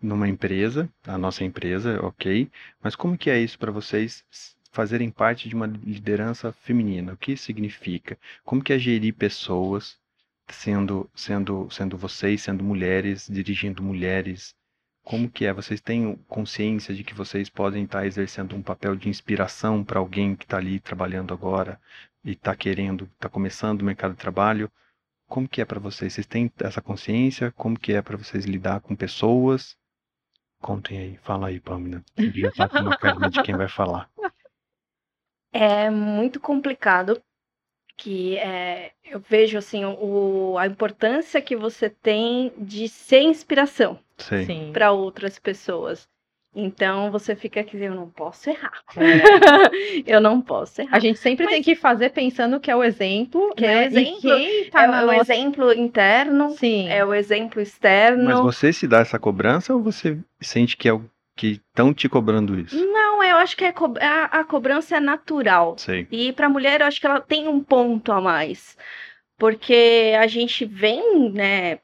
[0.01, 2.49] numa empresa, a nossa empresa, ok,
[2.81, 4.25] mas como que é isso para vocês
[4.71, 7.13] fazerem parte de uma liderança feminina?
[7.13, 8.17] O que isso significa?
[8.43, 9.97] Como que é gerir pessoas,
[10.49, 14.55] sendo, sendo, sendo vocês, sendo mulheres, dirigindo mulheres?
[15.03, 15.53] Como que é?
[15.53, 20.35] Vocês têm consciência de que vocês podem estar exercendo um papel de inspiração para alguém
[20.35, 21.79] que está ali trabalhando agora
[22.23, 24.71] e está querendo, está começando o mercado de trabalho?
[25.27, 26.13] Como que é para vocês?
[26.13, 27.51] Vocês têm essa consciência?
[27.53, 29.77] Como que é para vocês lidar com pessoas?
[30.61, 31.59] Contem aí, fala aí.
[31.59, 34.09] Você já tá com uma carinha de quem vai falar.
[35.53, 37.21] É muito complicado
[37.97, 43.99] que é, eu vejo assim o, a importância que você tem de ser inspiração
[44.71, 46.07] para outras pessoas.
[46.53, 48.81] Então você fica aqui, eu não posso errar.
[48.97, 50.03] É.
[50.05, 50.97] eu não posso errar.
[50.97, 53.85] A gente sempre tem que fazer pensando que é o exemplo, Que é o né?
[53.85, 54.29] exemplo,
[54.71, 55.33] tá é o nossa...
[55.33, 56.89] exemplo interno, Sim.
[56.89, 58.25] é o exemplo externo.
[58.25, 61.05] Mas você se dá essa cobrança ou você sente que é o
[61.37, 62.75] que estão te cobrando isso?
[62.75, 65.75] Não, eu acho que é co- a, a cobrança é natural.
[65.77, 66.05] Sei.
[66.11, 68.77] E para a mulher, eu acho que ela tem um ponto a mais.
[69.37, 71.79] Porque a gente vem, né,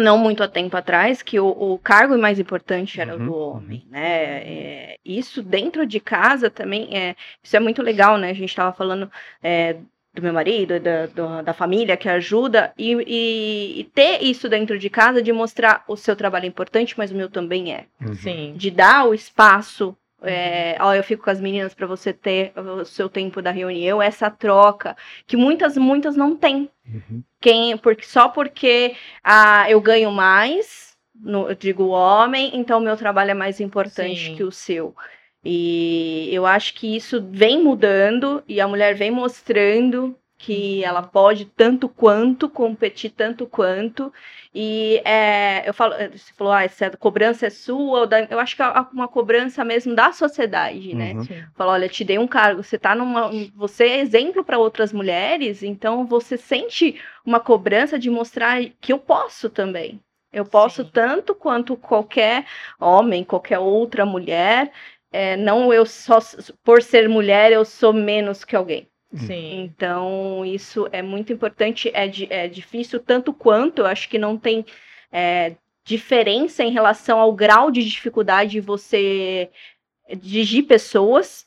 [0.00, 3.34] não muito há tempo atrás, que o, o cargo mais importante era o Uhum, do
[3.36, 4.42] homem, né?
[4.42, 7.14] É, isso dentro de casa também é.
[7.42, 8.30] Isso é muito legal, né?
[8.30, 9.10] A gente estava falando
[9.42, 9.74] é,
[10.14, 14.78] do meu marido, da, do- da família que ajuda, e, e- e ter isso dentro
[14.78, 18.14] de casa de mostrar o seu trabalho é importante, mas o meu também é Uhum.
[18.14, 18.54] Sim.
[18.56, 19.96] de dar o espaço.
[20.22, 24.02] É, ó, eu fico com as meninas para você ter o seu tempo da reunião,
[24.02, 26.68] essa troca que muitas, muitas não têm.
[26.86, 27.22] Uhum.
[27.40, 32.96] Quem, porque só porque ah, eu ganho mais, no- eu digo homem, então o meu
[32.96, 34.34] trabalho é mais importante Sim.
[34.34, 34.94] que o seu.
[35.44, 41.44] E eu acho que isso vem mudando e a mulher vem mostrando que ela pode
[41.46, 44.12] tanto quanto competir tanto quanto
[44.54, 48.54] e é, eu falo você falou ah, essa cobrança é sua ou da- eu acho
[48.56, 51.24] que é uma cobrança mesmo da sociedade né Uhum.
[51.54, 53.30] Fala, olha, te dei um cargo, você tá numa.
[53.56, 58.98] Você é exemplo para outras mulheres, então você sente uma cobrança de mostrar que eu
[58.98, 60.00] posso também.
[60.32, 60.90] Eu posso Sim.
[60.92, 62.46] tanto quanto qualquer
[62.78, 64.70] homem, qualquer outra mulher.
[65.10, 66.18] É, não eu só
[66.62, 68.88] por ser mulher eu sou menos que alguém.
[69.14, 69.62] Sim.
[69.62, 71.90] Então isso é muito importante.
[71.94, 73.80] É, é difícil tanto quanto.
[73.80, 74.64] Eu acho que não tem
[75.10, 79.50] é, diferença em relação ao grau de dificuldade de você
[80.20, 81.46] dirigir pessoas,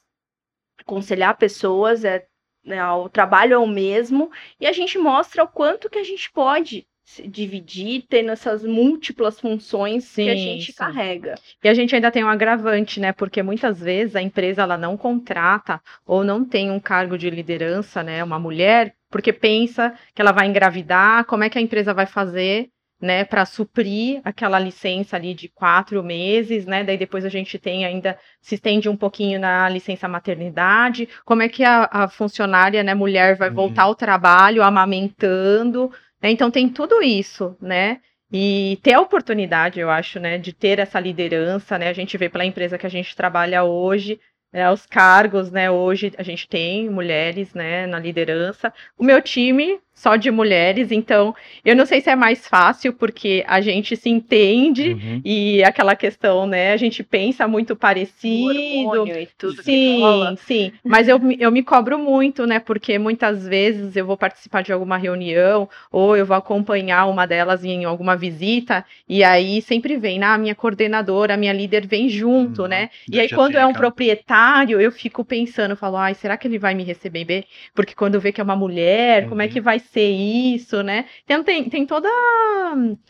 [0.80, 2.26] aconselhar pessoas, é,
[2.64, 6.32] né, o trabalho é o mesmo, e a gente mostra o quanto que a gente
[6.32, 6.88] pode
[7.20, 10.74] dividir, tendo essas múltiplas funções que a Sim, gente sim.
[10.74, 11.42] carrega.
[11.64, 13.12] E a gente ainda tem um agravante, né?
[13.12, 18.04] Porque muitas vezes a empresa ela não contrata ou não tem um cargo de liderança,
[18.04, 18.24] né?
[18.24, 22.70] Uma mulher, porque pensa que ela vai engravidar, como é que a empresa vai fazer,
[23.00, 23.26] né?
[23.26, 26.84] Para suprir aquela licença ali de quatro meses, né?
[26.84, 31.10] Daí depois a gente tem ainda se estende um pouquinho na licença maternidade.
[31.26, 32.94] Como é que a, a funcionária, né?
[32.94, 33.56] Mulher vai Uhum.
[33.56, 35.92] voltar ao trabalho amamentando?
[36.22, 36.32] Né?
[36.32, 38.00] Então tem tudo isso, né?
[38.32, 41.90] e ter a oportunidade, eu acho, né, de ter essa liderança, né?
[41.90, 44.20] A gente vê pela empresa que a gente trabalha hoje,
[44.54, 45.70] né, os cargos, né?
[45.70, 48.74] Hoje a gente tem mulheres, né, na liderança.
[48.98, 53.44] O meu time só de mulheres, então eu não sei se é mais fácil porque
[53.48, 55.22] a gente se entende Uhum.
[55.24, 56.74] e aquela questão, né?
[56.74, 59.08] A gente pensa muito parecido.
[59.08, 60.36] e tudo que sim, rola.
[60.38, 60.72] sim.
[60.84, 62.60] Mas eu, me- eu me cobro muito, né?
[62.60, 67.64] Porque muitas vezes eu vou participar de alguma reunião ou eu vou acompanhar uma delas
[67.64, 72.10] em alguma visita e aí sempre vem, ah, a minha coordenadora, a minha líder vem
[72.10, 72.68] junto, Uhum.
[72.68, 72.90] né?
[73.12, 76.58] E Daí aí quando é um proprietário, eu fico pensando, falo, ai, será que ele
[76.60, 77.46] vai me receber bem?
[77.74, 79.50] Porque quando vê que é uma mulher, como é Uhum.
[79.50, 81.06] que vai ser isso, né?
[81.24, 82.08] Então tem, tem toda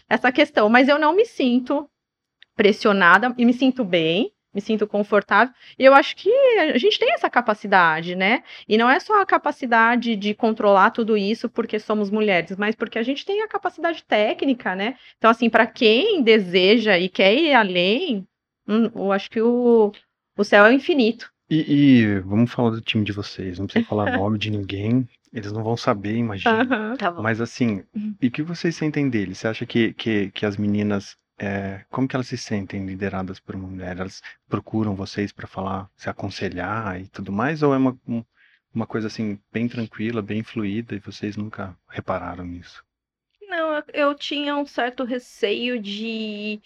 [0.10, 1.88] essa questão, mas eu não me sinto
[2.56, 5.54] pressionada e me sinto bem, me sinto confortável.
[5.80, 8.44] E eu acho que a gente tem essa capacidade, né?
[8.68, 13.00] E não é só a capacidade de controlar tudo isso porque somos mulheres, mas porque
[13.00, 14.96] a gente tem a capacidade técnica, né?
[15.18, 18.28] Então, assim, para quem deseja e quer ir além,
[18.68, 19.92] hum, eu acho que o,
[20.38, 21.32] o céu é infinito.
[21.50, 23.60] E, e vamos falar do time de vocês.
[23.60, 25.08] Não precisa falar nome de ninguém.
[25.34, 26.64] Eles não vão saber, imagina.
[26.64, 26.98] Aham.
[26.98, 27.22] Tá bom.
[27.24, 28.18] Mas assim, Uhum.
[28.22, 29.40] e o que vocês sentem deles?
[29.40, 33.56] Você acha que, que, que as meninas, é, como que elas se sentem lideradas por
[33.56, 33.98] uma mulher?
[33.98, 37.64] Elas procuram vocês para falar, se aconselhar e tudo mais?
[37.64, 38.24] Ou é uma, um-
[38.74, 42.84] uma coisa assim, bem tranquila, bem fluida e vocês nunca repararam nisso?
[43.42, 46.62] Não, eu, eu tinha um certo receio de,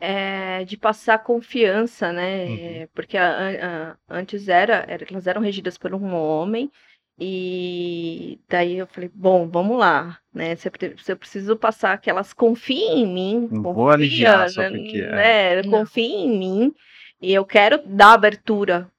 [0.00, 2.44] é, de passar confiança, né?
[2.44, 2.86] Uhum.
[2.88, 6.70] Porque a- a- antes era, era- elas eram regidas por um homem,
[7.18, 10.54] e daí eu falei, bom, vamos lá, né?
[10.56, 10.68] Se
[11.08, 14.98] eu, preciso passar que elas confiem em mim, Não vou confia, aliviar só né, porque
[15.00, 15.10] é.
[15.10, 15.70] né, Não.
[15.70, 16.74] confiem em mim,
[17.20, 18.90] e eu quero dar abertura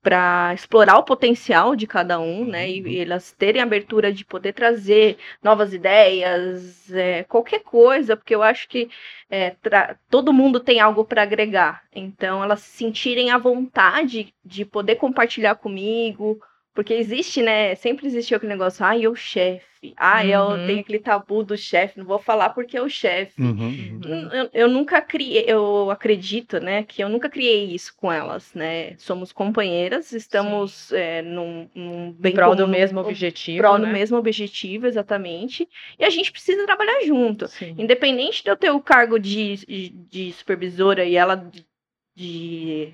[0.00, 2.70] para explorar o potencial de cada um, né?
[2.70, 2.86] E, Uhum.
[2.88, 8.68] e elas terem abertura de poder trazer novas ideias, é, qualquer coisa, porque eu acho
[8.68, 8.88] que
[9.28, 11.82] é, tra- todo mundo tem algo para agregar.
[11.92, 16.40] Então, elas se sentirem à vontade de poder compartilhar comigo,
[16.78, 17.74] porque existe, né?
[17.74, 20.66] Sempre existiu aquele negócio, ah, eu chefe, ah, eu Uhum.
[20.68, 23.32] tenho aquele tabu do chefe, não vou falar porque é o chefe.
[23.42, 24.00] Uhum, uhum.
[24.06, 24.30] Uhum.
[24.32, 28.94] Eu, eu nunca criei, eu acredito, né, que eu nunca criei isso com elas, né?
[28.96, 33.58] Somos companheiras, estamos é, num, num bem Em prol do mesmo objetivo.
[33.58, 33.84] prol né?
[33.88, 35.68] do mesmo objetivo, exatamente.
[35.98, 37.48] E a gente precisa trabalhar junto.
[37.48, 37.74] Sim.
[37.76, 41.66] Independente de eu ter o cargo de, de, de supervisora e ela de,
[42.14, 42.92] de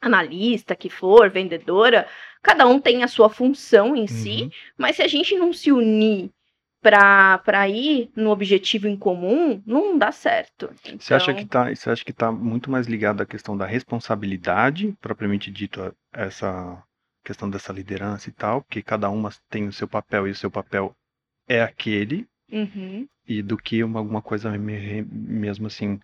[0.00, 2.06] analista, que for, vendedora,
[2.42, 4.50] cada um tem a sua função em si, Uhum.
[4.78, 6.30] mas se a gente não se unir
[6.80, 10.70] para ir no objetivo em comum, não dá certo.
[10.98, 13.66] Você acha Então, que tá, você acha que tá muito mais ligado à questão da
[13.66, 16.82] responsabilidade, propriamente dito, a- essa
[17.24, 20.50] questão dessa liderança e tal, porque cada uma tem o seu papel e o seu
[20.50, 20.94] papel
[21.48, 23.06] é aquele, Uhum.
[23.26, 25.98] e do que uma, alguma coisa me- mesmo assim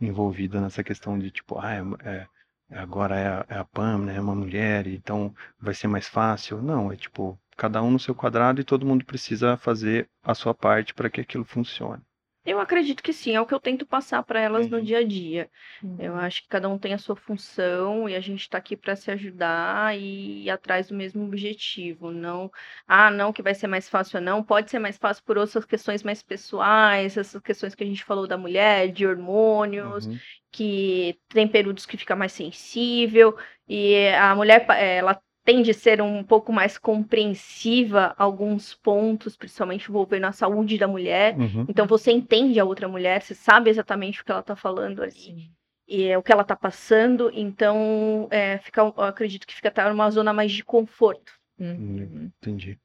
[0.00, 2.26] envolvida nessa questão de tipo, ah, é, é-
[2.70, 6.62] agora é a, é a Pam, né, é uma mulher, então vai ser mais fácil.
[6.62, 10.54] Não, é tipo, cada um no seu quadrado e todo mundo precisa fazer a sua
[10.54, 12.02] parte para que aquilo funcione.
[12.44, 14.82] Eu acredito que sim, é o que eu tento passar para elas no Uhum.
[14.82, 15.50] dia a dia.
[15.96, 16.16] Eu Uhum.
[16.16, 19.10] acho que cada um tem a sua função e a gente está aqui para se
[19.10, 22.10] ajudar e ir atrás do mesmo objetivo.
[22.10, 22.50] Não,
[22.88, 24.42] ah, não, que vai ser mais fácil, não.
[24.42, 28.26] Pode ser mais fácil por outras questões mais pessoais, essas questões que a gente falou
[28.26, 30.22] da mulher, de hormônios, Uhum.
[30.50, 33.36] que tem períodos que fica mais sensível
[33.68, 39.36] e a mulher eh, ela tende a ser um pouco mais compreensiva a alguns pontos,
[39.36, 41.36] principalmente envolvendo a saúde da mulher.
[41.36, 41.66] Uhum.
[41.68, 45.10] Então você entende a outra mulher, você sabe exatamente o que ela está falando ali
[45.12, 45.50] Sim.
[45.88, 47.32] e é o que ela está passando.
[47.34, 51.32] Então é, fica, eu acredito que fica até numa zona mais de conforto.
[51.58, 52.30] Uhum.
[52.40, 52.78] Entendi.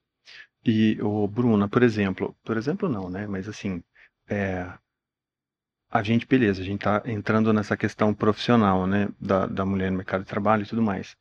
[0.65, 3.28] E o Bruna, por exemplo, por exemplo não, né?
[3.28, 3.84] Mas assim,
[4.28, 4.67] é,
[5.91, 9.08] a gente, beleza, a gente tá entrando nessa questão profissional, né?
[9.21, 11.15] Da, da mulher no mercado de trabalho e tudo mais.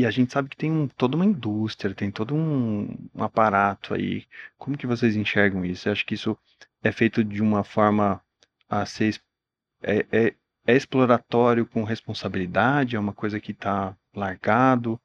[0.00, 2.84] E a gente sabe que tem um, toda uma indústria, tem todo um,
[3.14, 4.26] um aparato aí.
[4.58, 5.82] Como que vocês enxergam isso?
[5.82, 6.38] Você acha que isso
[6.82, 8.22] é feito de uma forma
[8.68, 9.20] a ser
[9.82, 10.34] é, é,
[10.66, 12.96] é exploratório com responsabilidade?
[12.96, 15.00] É uma coisa que está largado?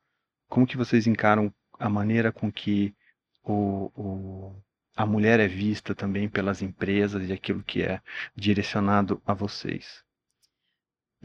[0.50, 2.96] Como que vocês encaram a maneira com que
[3.44, 4.56] o, o-
[4.96, 8.02] a mulher é vista também pelas empresas e aquilo que é
[8.36, 10.05] direcionado a vocês?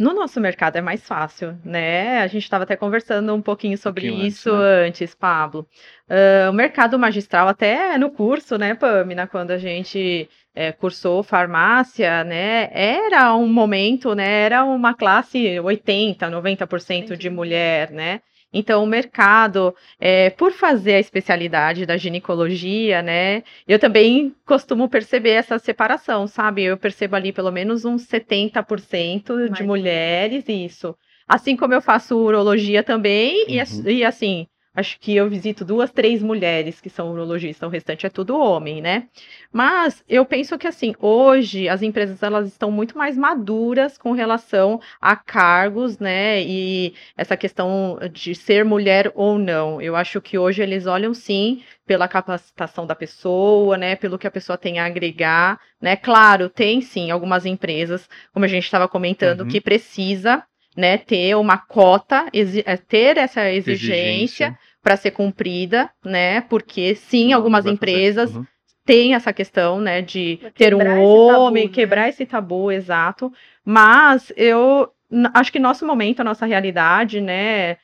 [0.00, 2.20] No nosso mercado é mais fácil, né?
[2.20, 4.86] A gente estava até conversando um pouquinho sobre pouquinho antes, isso né?
[4.86, 5.68] antes, Pablo.
[6.08, 12.24] Ah, o mercado magistral, até no curso, né, Pamina, quando a gente eh, cursou farmácia,
[12.24, 18.22] né, era um momento, né, era uma classe 80, 90% de mulher, né?
[18.52, 25.30] Então, o mercado, é, por fazer a especialidade da ginecologia, né, eu também costumo perceber
[25.30, 26.64] essa separação, sabe?
[26.64, 30.96] Eu percebo ali pelo menos uns 70% de mulheres, isso.
[31.28, 33.84] Assim como eu faço urologia também, uhum.
[33.86, 38.06] e, e assim, acho que eu visito duas, três mulheres que são urologistas, o restante
[38.06, 39.08] é tudo homem, né?
[39.52, 44.80] Mas eu penso que assim, hoje as empresas elas estão muito mais maduras com relação
[45.00, 46.42] a cargos, né?
[46.42, 49.80] E essa questão de ser mulher ou não.
[49.80, 53.96] Eu acho que hoje eles olham sim pela capacitação da pessoa, né?
[53.96, 55.96] Pelo que a pessoa tem a agregar, né?
[55.96, 59.48] Claro, tem sim algumas empresas, como a gente estava comentando, uhum.
[59.48, 60.44] que precisa
[60.80, 62.26] né, ter uma cota,
[62.64, 66.40] é, ter essa exigência, para ser cumprida, né?
[66.40, 68.46] Porque sim, algumas empresas uhum.
[68.84, 71.74] têm essa questão, né, de ter um homem, tabu, né?
[71.74, 73.32] quebrar esse tabu, exato.
[73.64, 74.90] Mas eu
[75.34, 77.76] acho que nosso momento, a nossa realidade, né,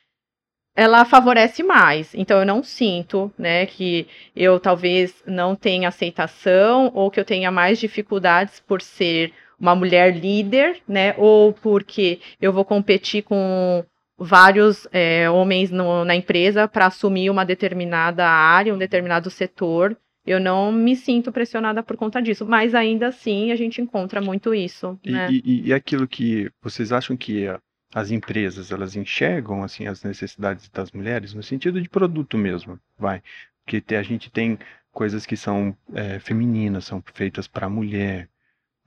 [0.75, 2.13] ela favorece mais.
[2.15, 7.51] Então eu não sinto, né, que eu talvez não tenha aceitação ou que eu tenha
[7.51, 11.13] mais dificuldades por ser uma mulher líder, né?
[11.17, 13.83] Ou porque eu vou competir com
[14.17, 19.97] vários é, homens no, na empresa para assumir uma determinada área, um determinado setor.
[20.25, 24.53] Eu não me sinto pressionada por conta disso, mas ainda assim a gente encontra muito
[24.53, 24.99] isso.
[25.03, 25.27] E, né?
[25.31, 27.47] e, e aquilo que vocês acham que
[27.93, 33.21] as empresas elas enxergam assim as necessidades das mulheres no sentido de produto mesmo, vai?
[33.65, 34.59] Porque a gente tem
[34.91, 38.27] coisas que são é, femininas, são feitas para a mulher,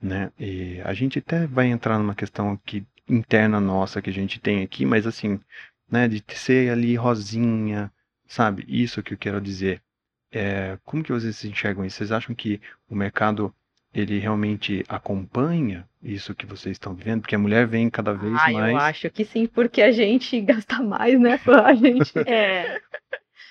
[0.01, 0.31] né?
[0.39, 4.63] E a gente até vai entrar numa questão aqui interna nossa que a gente tem
[4.63, 5.39] aqui, mas assim,
[5.89, 7.91] né, de ser ali rosinha,
[8.25, 8.65] sabe?
[8.67, 9.81] Isso que eu quero dizer.
[10.31, 11.97] É, como que vocês enxergam isso?
[11.97, 13.53] Vocês acham que o mercado
[13.93, 17.21] ele realmente acompanha isso que vocês estão vivendo?
[17.21, 18.71] Porque a mulher vem cada vez ah, mais.
[18.71, 21.39] Eu acho que sim, porque a gente gasta mais, né?
[21.65, 22.11] A gente.
[22.25, 22.79] é.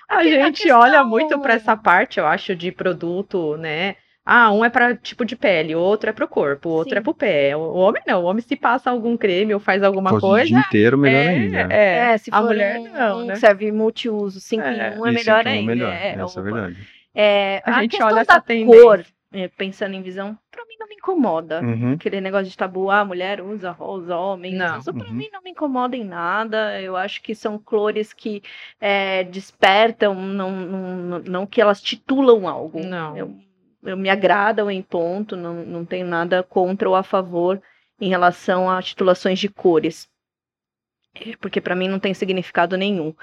[0.09, 3.97] A gente a olha muito para essa parte, eu acho, de produto, né?
[4.25, 6.93] Ah, um é para tipo de pele, o outro é para o corpo, o outro
[6.93, 7.01] é Sim.
[7.01, 7.57] é para o pé.
[7.57, 10.45] O homem não, o homem se passa algum creme ou faz alguma Fosse coisa.
[10.45, 11.75] O dia inteiro, melhor é, ainda.
[11.75, 13.35] É, é se a mulher um, não, né?
[13.37, 15.75] serve multiuso, 5 é, em 1 é melhor ainda.
[15.75, 15.93] Melhor.
[15.93, 16.77] É, Essa é verdade.
[17.15, 20.95] É, a, a gente olha essa cor, é, pensando em visão, pra mim não me
[20.95, 21.61] incomoda.
[21.63, 21.95] Uhum.
[21.95, 24.55] Aquele negócio de tabu, ah, mulher usa rosa, homem.
[24.55, 24.79] Não.
[24.79, 25.15] Isso pra uhum.
[25.15, 26.81] mim não me incomoda em nada.
[26.81, 28.43] Eu acho que são cores que
[28.81, 32.85] é, despertam, não, não, não que elas titulam algo.
[32.85, 33.17] Não.
[33.17, 33.35] Eu,
[33.83, 37.61] eu me agradam em ponto, não, não tenho nada contra ou a favor
[38.01, 40.09] em relação a titulações de cores.
[41.15, 43.15] É, porque para mim não tem significado nenhum.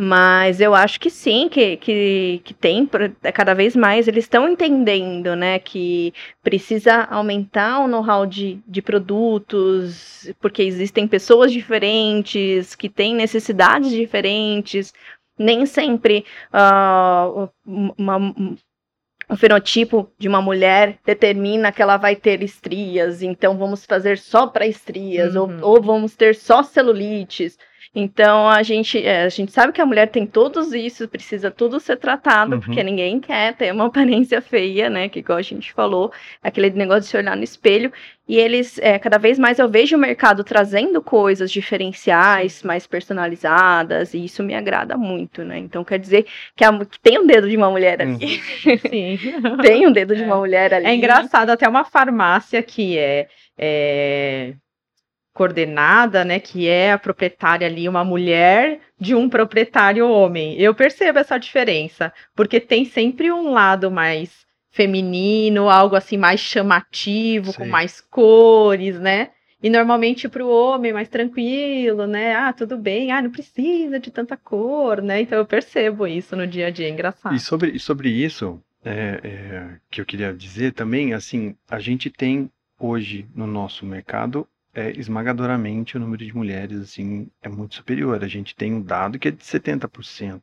[0.00, 2.88] Mas eu acho que sim, que, que, que tem,
[3.20, 8.80] é cada vez mais eles estão entendendo, né, que precisa aumentar o know-how de, de
[8.80, 14.94] produtos, porque existem pessoas diferentes, que têm necessidades diferentes,
[15.36, 18.34] nem sempre uh, uma,
[19.28, 24.46] o fenotipo de uma mulher determina que ela vai ter estrias, então vamos fazer só
[24.46, 25.58] para estrias, uhum.
[25.60, 27.58] ou, ou, vamos ter só celulites.
[27.94, 31.80] Então a gente, é, a gente sabe que a mulher tem todos isso, precisa tudo
[31.80, 32.60] ser tratado, uhum.
[32.60, 35.08] porque ninguém quer ter uma aparência feia, né?
[35.08, 36.12] Que igual a gente falou,
[36.42, 37.92] aquele negócio de se olhar no espelho.
[38.28, 44.12] E eles, é, cada vez mais eu vejo o mercado trazendo coisas diferenciais, mais personalizadas,
[44.12, 45.58] e isso me agrada muito, né?
[45.58, 48.12] Então quer dizer que, a, que tem um dedo de uma mulher ali.
[48.12, 48.78] Uhum.
[48.90, 49.18] Sim.
[49.62, 50.38] tem um dedo de uma é.
[50.38, 50.86] mulher ali.
[50.86, 54.52] É engraçado, até uma farmácia que é, é
[55.38, 60.60] coordenada, né, que é a proprietária ali uma mulher de um proprietário homem.
[60.60, 67.52] Eu percebo essa diferença, porque tem sempre um lado mais feminino, algo assim mais chamativo,
[67.52, 67.58] Sim.
[67.58, 69.30] com mais cores, né?
[69.62, 72.34] E normalmente para o homem mais tranquilo, né?
[72.34, 75.20] Ah, tudo bem, ah, não precisa de tanta cor, né?
[75.20, 77.36] Então eu percebo isso no dia a dia, é engraçado.
[77.36, 82.10] E sobre, e sobre isso, é, é, que eu queria dizer também, assim, a gente
[82.10, 84.48] tem hoje no nosso mercado
[84.78, 88.22] é, esmagadoramente o número de mulheres assim é muito superior.
[88.22, 90.40] A gente tem um dado que é de 70%,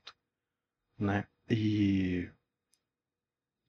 [1.00, 1.24] né?
[1.50, 2.28] E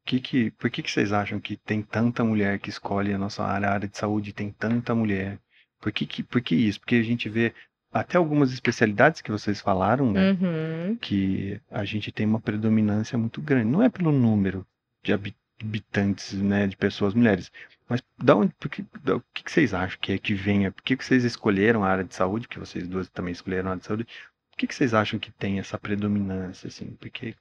[0.04, 3.44] que que, por que, que vocês acham que tem tanta mulher que escolhe a nossa
[3.44, 5.38] área, a área de saúde tem tanta mulher?
[5.80, 6.80] Por que, que, por que isso?
[6.80, 7.54] Porque a gente vê
[7.92, 10.32] até algumas especialidades que vocês falaram, né?
[10.32, 10.96] Uhum.
[10.96, 13.70] Que a gente tem uma predominância muito grande.
[13.70, 14.66] Não é pelo número
[15.02, 17.52] de habitantes, né, de pessoas mulheres,
[17.88, 20.72] mas da onde, porque, da, o que, que, vocês acham que é que venha?
[20.72, 22.48] Por que, que vocês escolheram a área de saúde?
[22.48, 24.04] Que vocês duas também escolheram a área de saúde.
[24.04, 26.96] Por que, que vocês acham que tem essa predominância, assim?
[26.98, 27.34] Porque...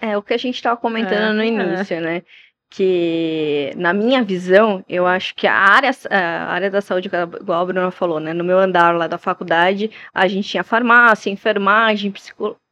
[0.00, 2.00] É o que a gente estava comentando é, no início, é.
[2.00, 2.22] né?
[2.70, 7.08] que, na minha visão, eu acho que a área, a área da saúde,
[7.40, 8.34] igual a Bruna falou, né?
[8.34, 12.12] No meu andar lá da faculdade, a gente tinha farmácia, enfermagem,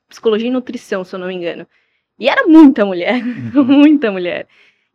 [0.09, 1.67] psicologia e nutrição, se eu não me engano.
[2.19, 3.23] E era muita mulher,
[3.55, 3.65] uhum.
[3.65, 4.47] muita mulher.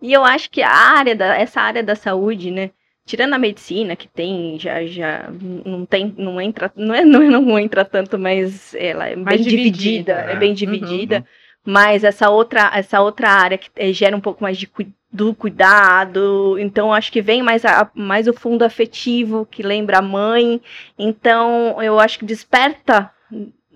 [0.02, 2.72] E eu acho que a área da, essa área da saúde, né?
[3.06, 5.30] Tirando a medicina, que tem, já, já
[5.66, 9.50] não tem, não entra, não é, não, não entra tanto, mas ela é Mais bem
[9.50, 10.34] dividida, dividida é.
[10.34, 11.18] é bem dividida.
[11.18, 11.24] Uhum.
[11.64, 14.68] Mas essa outra, essa outra área que é, gera um pouco mais de
[15.14, 20.02] do cuidado, então acho que vem mais, a, mais o fundo afetivo que lembra a
[20.02, 20.62] mãe,
[20.98, 23.12] então eu acho que desperta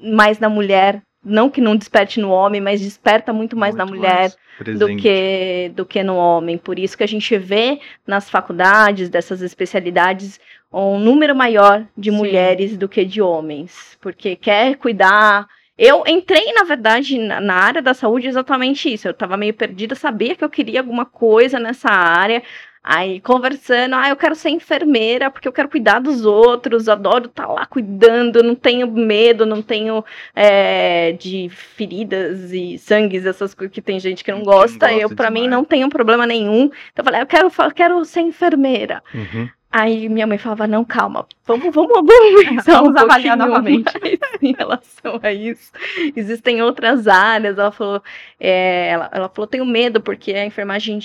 [0.02, 3.92] mais na mulher não que não desperte no homem, mas desperta muito mais muito na
[3.92, 4.32] mulher
[4.64, 6.58] mais do que do que no homem.
[6.58, 10.40] Por isso que a gente vê nas faculdades dessas especialidades
[10.72, 12.18] um número maior de Sim.
[12.18, 15.48] mulheres do que de homens, porque quer cuidar.
[15.78, 19.08] Eu entrei, na verdade, na, na área da saúde exatamente isso.
[19.08, 22.42] Eu estava meio perdida, sabia que eu queria alguma coisa nessa área.
[22.88, 27.48] Aí conversando, ah, eu quero ser enfermeira porque eu quero cuidar dos outros, adoro estar
[27.48, 30.06] tá lá cuidando, não tenho medo, não tenho
[30.36, 34.88] é, de feridas e sangues, essas coisas que tem gente que não gosta.
[34.88, 36.66] gosta eu, para mim, não tenho problema nenhum.
[36.94, 39.02] Então eu falei, eu quero, eu quero ser enfermeira.
[39.16, 39.50] Uhum.
[39.72, 42.08] Aí minha mãe falava, não, calma, vamos, vamos, vamos,
[42.66, 43.92] vamos um avaliar novamente
[44.44, 45.72] em relação a isso.
[46.16, 48.04] Existem outras áreas, ela falou,
[48.40, 51.00] é, ela, ela falou, tenho medo, porque a enfermagem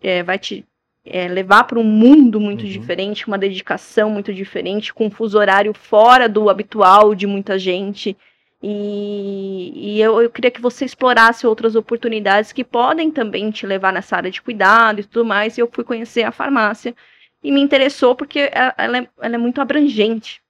[0.00, 0.64] é, vai te
[1.06, 2.70] é, levar para um mundo muito uhum.
[2.70, 8.16] diferente, uma dedicação muito diferente, com um fuso horário fora do habitual de muita gente.
[8.62, 13.92] E, e eu, eu, queria que você explorasse outras oportunidades que podem também te levar
[13.92, 15.56] nessa área de cuidado e tudo mais.
[15.56, 16.94] E eu fui conhecer a farmácia
[17.42, 20.42] e me interessou porque ela é, ela é muito abrangente.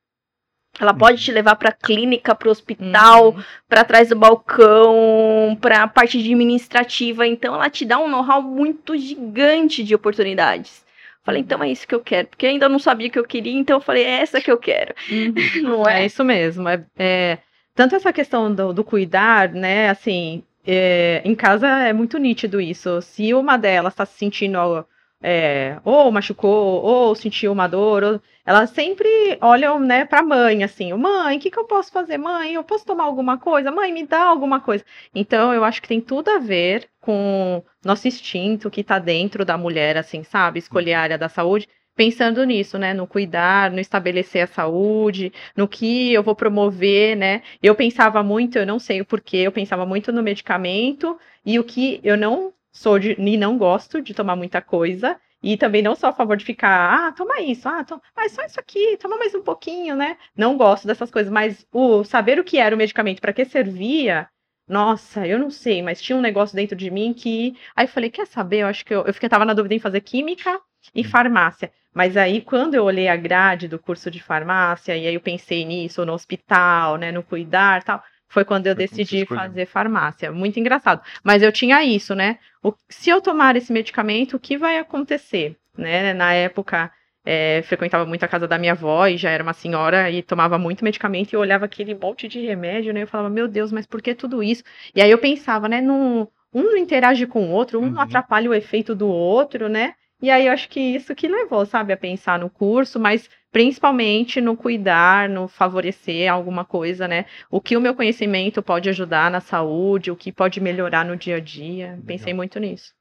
[0.79, 3.43] Ela pode te levar para clínica, para o hospital, uhum.
[3.69, 7.27] para trás do balcão, para a parte administrativa.
[7.27, 10.85] Então, ela te dá um know-how muito gigante de oportunidades.
[11.25, 13.59] Falei, então é isso que eu quero, porque ainda não sabia o que eu queria,
[13.59, 14.95] então eu falei, é essa que eu quero.
[15.11, 15.35] Uhum.
[15.63, 16.03] Não é?
[16.03, 16.69] é isso mesmo.
[16.69, 17.39] É, é,
[17.75, 19.91] tanto essa questão do, do cuidar, né?
[19.91, 23.03] Assim, é, em casa é muito nítido isso.
[23.03, 24.87] Se uma delas está se sentindo
[25.29, 28.21] é, ou machucou, ou sentiu uma dor, ou...
[28.45, 29.09] elas sempre
[29.41, 32.17] olham, né, pra mãe, assim, mãe, o que, que eu posso fazer?
[32.17, 33.73] Mãe, eu posso tomar alguma coisa?
[33.73, 34.85] Mãe, me dá alguma coisa.
[35.13, 39.59] Então, eu acho que tem tudo a ver com nosso instinto que tá dentro da
[39.59, 40.61] mulher, assim, sabe?
[40.61, 45.67] Escolher a área da saúde, pensando nisso, né, no cuidar, no estabelecer a saúde, no
[45.67, 47.43] que eu vou promover, né?
[47.61, 51.65] Eu pensava muito, eu não sei o porquê, eu pensava muito no medicamento e o
[51.65, 55.19] que eu não sou de, e não gosto de tomar muita coisa.
[55.43, 58.43] E também não sou a favor de ficar, ah, toma isso, ah, toma, ah, só
[58.45, 60.17] isso aqui, toma mais um pouquinho, né?
[60.37, 64.29] Não gosto dessas coisas, mas o saber o que era o medicamento, para que servia,
[64.69, 67.55] nossa, eu não sei, mas tinha um negócio dentro de mim que.
[67.77, 68.63] Aí eu falei, quer saber?
[68.63, 70.61] Eu acho que eu, eu fiquei, tava na dúvida em fazer química
[70.95, 71.05] e hum.
[71.05, 71.73] farmácia.
[71.95, 75.65] Mas aí, quando eu olhei a grade do curso de farmácia, e aí eu pensei
[75.65, 80.33] nisso, no hospital, né, no cuidar tal, foi quando eu foi decidi fazer farmácia.
[80.33, 81.01] Muito engraçado.
[81.23, 82.39] Mas eu tinha isso, né?
[82.63, 85.57] O, se eu tomar esse medicamento, o que vai acontecer?
[85.77, 86.13] Né?
[86.15, 86.91] Na época,
[87.25, 90.59] é, frequentava muito a casa da minha avó e já era uma senhora e tomava
[90.59, 93.03] muito medicamento e eu olhava aquele monte de remédio, né?
[93.03, 94.63] Eu falava, meu Deus, mas por que tudo isso?
[94.95, 95.81] E aí eu pensava, né?
[95.81, 97.91] Num, um não interage com o outro, um uhum.
[97.91, 99.95] não atrapalha o efeito do outro, né?
[100.21, 104.41] E aí eu acho que isso que levou, sabe, a pensar no curso, mas principalmente
[104.41, 107.27] no cuidar, no favorecer alguma coisa, né?
[107.51, 111.37] O que o meu conhecimento pode ajudar na saúde, o que pode melhorar no dia
[111.37, 111.91] a dia.
[111.91, 112.05] Legal.
[112.07, 112.95] Pensei muito nisso.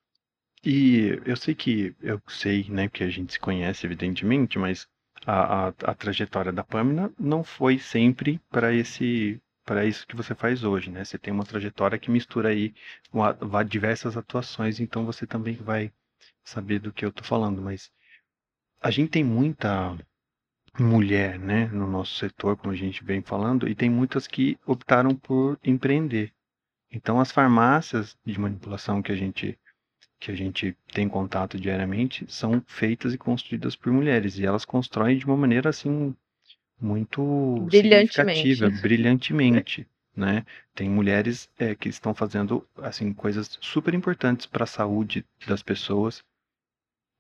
[0.63, 4.87] E eu sei que, eu sei, né, que a gente se conhece, evidentemente, mas
[5.25, 10.35] a, a, a trajetória da Pamela não foi sempre para esse para isso que você
[10.35, 11.03] faz hoje, né?
[11.03, 12.73] Você tem uma trajetória que mistura aí
[13.67, 15.91] diversas atuações, então você também vai
[16.45, 17.91] saber do que eu tô falando, mas
[18.81, 19.97] a gente tem muita
[20.79, 25.15] mulher, né, no nosso setor, como a gente vem falando, e tem muitas que optaram
[25.15, 26.31] por empreender.
[26.91, 29.57] Então, as farmácias de manipulação que a gente
[30.17, 35.17] que a gente tem contato diariamente são feitas e construídas por mulheres e elas constroem
[35.17, 36.15] de uma maneira assim
[36.79, 39.85] muito significativa, brilhantemente,
[40.15, 40.45] né?
[40.73, 46.23] Tem mulheres é, que estão fazendo assim coisas super importantes para a saúde das pessoas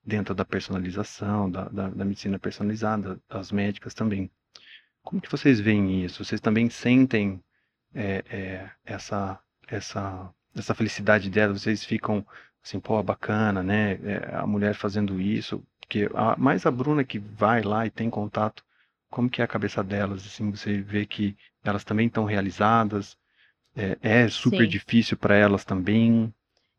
[0.05, 4.29] dentro da personalização, da, da, da, medicina personalizada, das médicas também.
[5.03, 6.23] Como que vocês veem isso?
[6.23, 7.43] Vocês também sentem
[7.93, 11.53] é, é, essa, essa, essa felicidade dela?
[11.53, 12.25] Vocês ficam
[12.63, 13.93] assim, pô, bacana, né?
[14.03, 18.09] É, a mulher fazendo isso, porque a, mais a Bruna que vai lá e tem
[18.09, 18.63] contato,
[19.09, 20.25] como que é a cabeça delas?
[20.25, 23.17] Assim, você vê que elas também estão realizadas,
[23.75, 24.69] é, é super Sim.
[24.69, 26.33] difícil para elas também.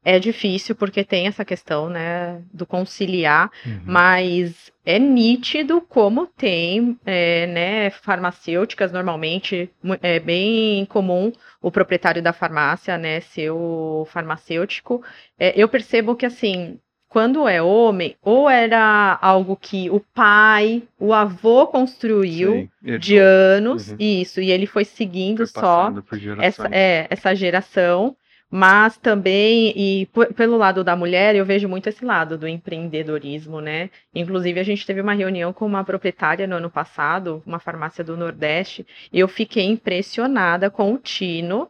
[0.09, 3.81] É difícil porque tem essa questão, né, do conciliar, Uhum.
[3.85, 9.69] mas é nítido como tem, é, né, farmacêuticas normalmente,
[10.01, 15.03] é bem comum o proprietário da farmácia, né, ser o farmacêutico.
[15.37, 16.79] É, eu percebo que, assim,
[17.09, 23.91] quando é homem, ou era algo que o pai, o avô construiu herdou, de anos,
[23.91, 23.97] Uhum.
[23.99, 25.93] isso, e ele foi seguindo foi só
[26.41, 28.17] essa, é, essa geração,
[28.57, 33.91] mas também, e pelo lado da mulher, eu vejo muito esse lado do empreendedorismo, né?
[34.15, 38.17] Inclusive, a gente teve uma reunião com uma proprietária no ano passado, uma farmácia do
[38.17, 41.69] Nordeste, e eu fiquei impressionada com o tino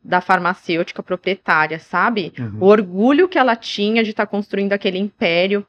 [0.00, 2.32] da farmacêutica proprietária, sabe?
[2.38, 2.58] Uhum.
[2.60, 5.66] O orgulho que ela tinha de estar construindo aquele império.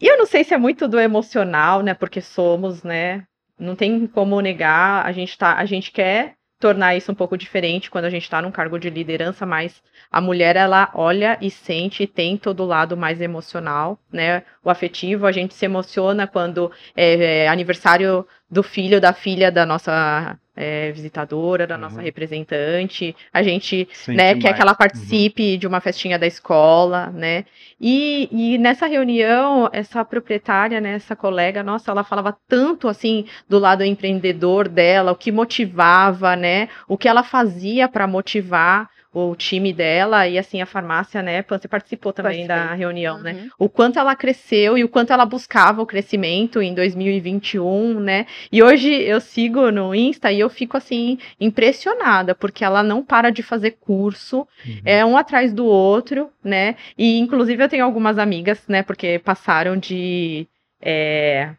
[0.00, 1.94] E eu não sei se é muito do emocional, né?
[1.94, 3.24] Porque somos, né?
[3.58, 7.90] Não tem como negar, a gente tá, a gente quer tornar isso um pouco diferente
[7.90, 9.82] quando a gente está num cargo de liderança, mas
[10.12, 14.44] a mulher ela olha e sente e tem todo o lado mais emocional, né?
[14.62, 19.64] O afetivo, a gente se emociona quando é, é aniversário do filho, da filha da
[19.64, 22.04] nossa é, visitadora, da nossa Uhum.
[22.04, 27.46] representante, a gente Sente né, quer que ela participe de uma festinha da escola, né?
[27.80, 33.58] E, e nessa reunião, essa proprietária, né, essa colega, nossa, ela falava tanto assim do
[33.58, 36.68] lado empreendedor dela, o que motivava, né?
[36.86, 41.44] O que ela fazia para motivar o time dela e assim a farmácia, né?
[41.48, 42.78] Você participou também da Participei.
[42.78, 43.32] reunião, né?
[43.32, 43.48] Uhum.
[43.66, 48.26] o quanto ela cresceu e o quanto ela buscava o crescimento em 2021, né?
[48.52, 53.30] E hoje eu sigo no Insta e eu fico assim impressionada, porque ela não para
[53.30, 54.80] de fazer curso, Uhum.
[54.84, 56.76] é um atrás do outro, né?
[56.96, 60.46] E inclusive eu tenho algumas amigas, né, porque passaram de
[60.80, 61.50] é,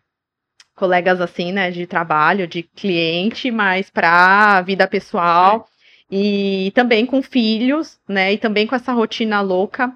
[0.76, 5.68] colegas assim, né, de trabalho, de cliente, mas para vida pessoal
[6.12, 9.96] e também com filhos, né, e também com essa rotina louca.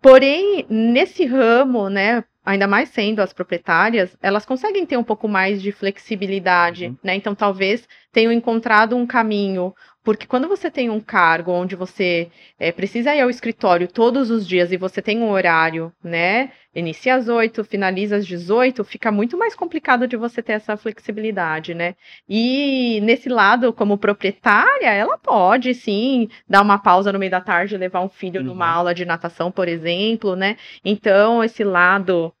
[0.00, 5.62] Porém, nesse ramo, né, ainda mais sendo as proprietárias, elas conseguem ter um pouco mais
[5.62, 6.96] de flexibilidade, Uhum.
[7.04, 7.14] né?
[7.14, 9.72] Então, talvez tenham encontrado um caminho,
[10.04, 14.46] porque quando você tem um cargo onde você eh, precisa ir ao escritório todos os
[14.46, 16.52] dias e você tem um horário, né?
[16.74, 21.74] Inicia às 8, finaliza às 18, fica muito mais complicado de você ter essa flexibilidade,
[21.74, 21.94] né?
[22.28, 27.74] E nesse lado, como proprietária, ela pode sim dar uma pausa no meio da tarde
[27.74, 28.72] e levar um filho numa Uhum.
[28.78, 30.56] aula de natação, por exemplo, né?
[30.84, 32.34] Então, esse lado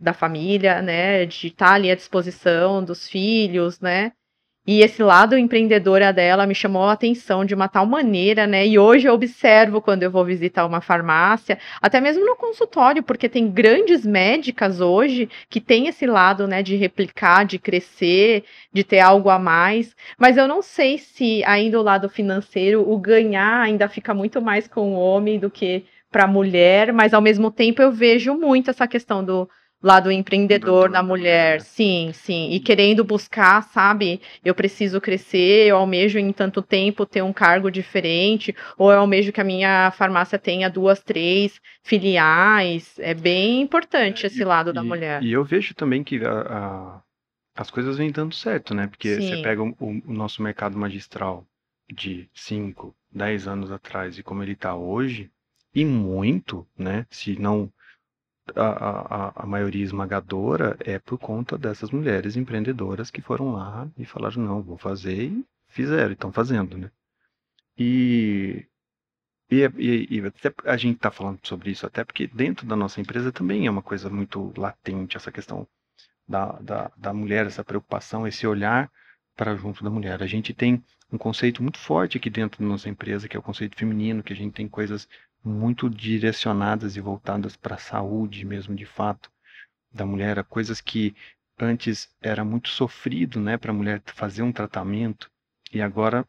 [0.00, 4.12] da família, né, de estar ali à disposição dos filhos, né?
[4.70, 8.66] E esse lado empreendedora dela me chamou a atenção de uma tal maneira, né?
[8.66, 13.30] E hoje eu observo quando eu vou visitar uma farmácia, até mesmo no consultório, porque
[13.30, 19.00] tem grandes médicas hoje que têm esse lado, né, de replicar, de crescer, de ter
[19.00, 19.96] algo a mais.
[20.18, 24.68] Mas eu não sei se ainda o lado financeiro, o ganhar ainda fica muito mais
[24.68, 28.68] com o homem do que para a mulher, mas ao mesmo tempo eu vejo muito
[28.68, 29.48] essa questão do
[29.82, 31.60] lado empreendedor Empreendedor da da mulher, mulher.
[31.60, 37.22] sim, sim, e querendo buscar, sabe, eu preciso crescer, eu almejo em tanto tempo ter
[37.22, 43.14] um cargo diferente, ou eu almejo que a minha farmácia tenha duas, três filiais, é
[43.14, 45.22] bem importante esse lado da E- mulher.
[45.22, 47.02] E eu vejo também que a- a-
[47.56, 48.86] as coisas vêm dando certo, né?
[48.86, 49.42] Porque você Sim.
[49.42, 51.46] pega o, o nosso mercado magistral
[51.92, 55.30] de 5, 10 anos atrás e como ele está hoje,
[55.74, 57.06] e muito, né?
[57.10, 57.72] Se não
[58.56, 64.04] a, a, a- maioria esmagadora é por conta dessas mulheres empreendedoras que foram lá e
[64.04, 66.90] falaram, não, vou fazer e fizeram, estão fazendo, né?
[67.78, 68.66] E,
[69.50, 73.00] e, é- e até a gente está falando sobre isso até porque dentro da nossa
[73.00, 75.66] empresa também é uma coisa muito latente essa questão
[76.28, 78.90] da, da, da mulher, essa preocupação, esse olhar
[79.36, 80.22] para junto da mulher.
[80.22, 80.82] A gente tem
[81.12, 84.32] um conceito muito forte aqui dentro da nossa empresa, que é o conceito feminino, que
[84.32, 85.08] a gente tem coisas
[85.44, 89.30] muito direcionadas e voltadas para a saúde mesmo, de fato,
[89.92, 91.14] da mulher, coisas que
[91.58, 95.30] antes era muito sofrido, né, para a mulher fazer um tratamento,
[95.72, 96.26] e agora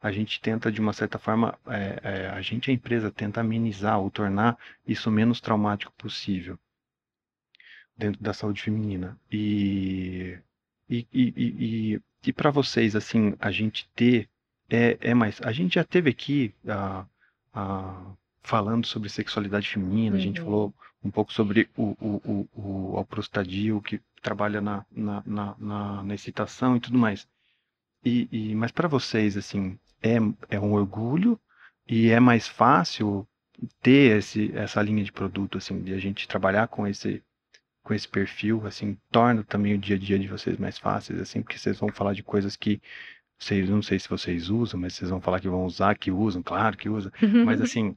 [0.00, 4.00] a gente tenta, de uma certa forma, é, é, a gente, a empresa, tenta amenizar
[4.00, 6.58] ou tornar isso menos traumático possível
[7.96, 9.18] dentro da saúde feminina.
[9.30, 10.38] E,
[10.88, 14.28] e, e, e, e, para vocês, assim, a gente ter,
[14.70, 17.04] é, é mais, a gente já teve aqui ah,
[17.52, 20.46] ah, falando sobre sexualidade feminina, a gente Uhum.
[20.46, 26.14] falou um pouco sobre o, o, o, o que trabalha na, na, na, na, na
[26.14, 27.26] excitação e tudo mais.
[28.04, 30.16] E, e, mas para vocês, assim, é,
[30.48, 31.38] é um orgulho
[31.88, 33.26] e é mais fácil
[33.82, 37.22] ter esse, essa linha de produto, assim, de a gente trabalhar com esse,
[37.82, 41.42] com esse perfil, assim, torna também o dia a dia de vocês mais fáceis, assim,
[41.42, 42.80] porque vocês vão falar de coisas que
[43.38, 46.42] vocês, não sei se vocês usam, mas vocês vão falar que vão usar, que usam,
[46.42, 47.10] claro que usam,
[47.44, 47.96] mas assim,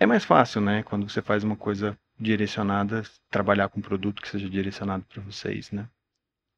[0.00, 0.82] É mais fácil, né?
[0.82, 5.70] Quando você faz uma coisa direcionada, trabalhar com um produto que seja direcionado para vocês,
[5.70, 5.86] né?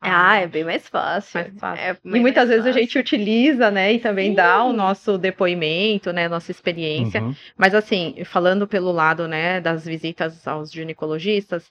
[0.00, 1.40] Ah, é bem mais fácil.
[1.40, 1.84] Mais fácil.
[1.84, 2.80] É E muitas mais vezes a fácil.
[2.82, 4.76] gente utiliza, né, e também dá o Sim.
[4.76, 7.22] nosso depoimento, né, nossa experiência.
[7.22, 7.34] Uhum.
[7.56, 11.70] Mas assim, falando pelo lado, né, das visitas aos ginecologistas,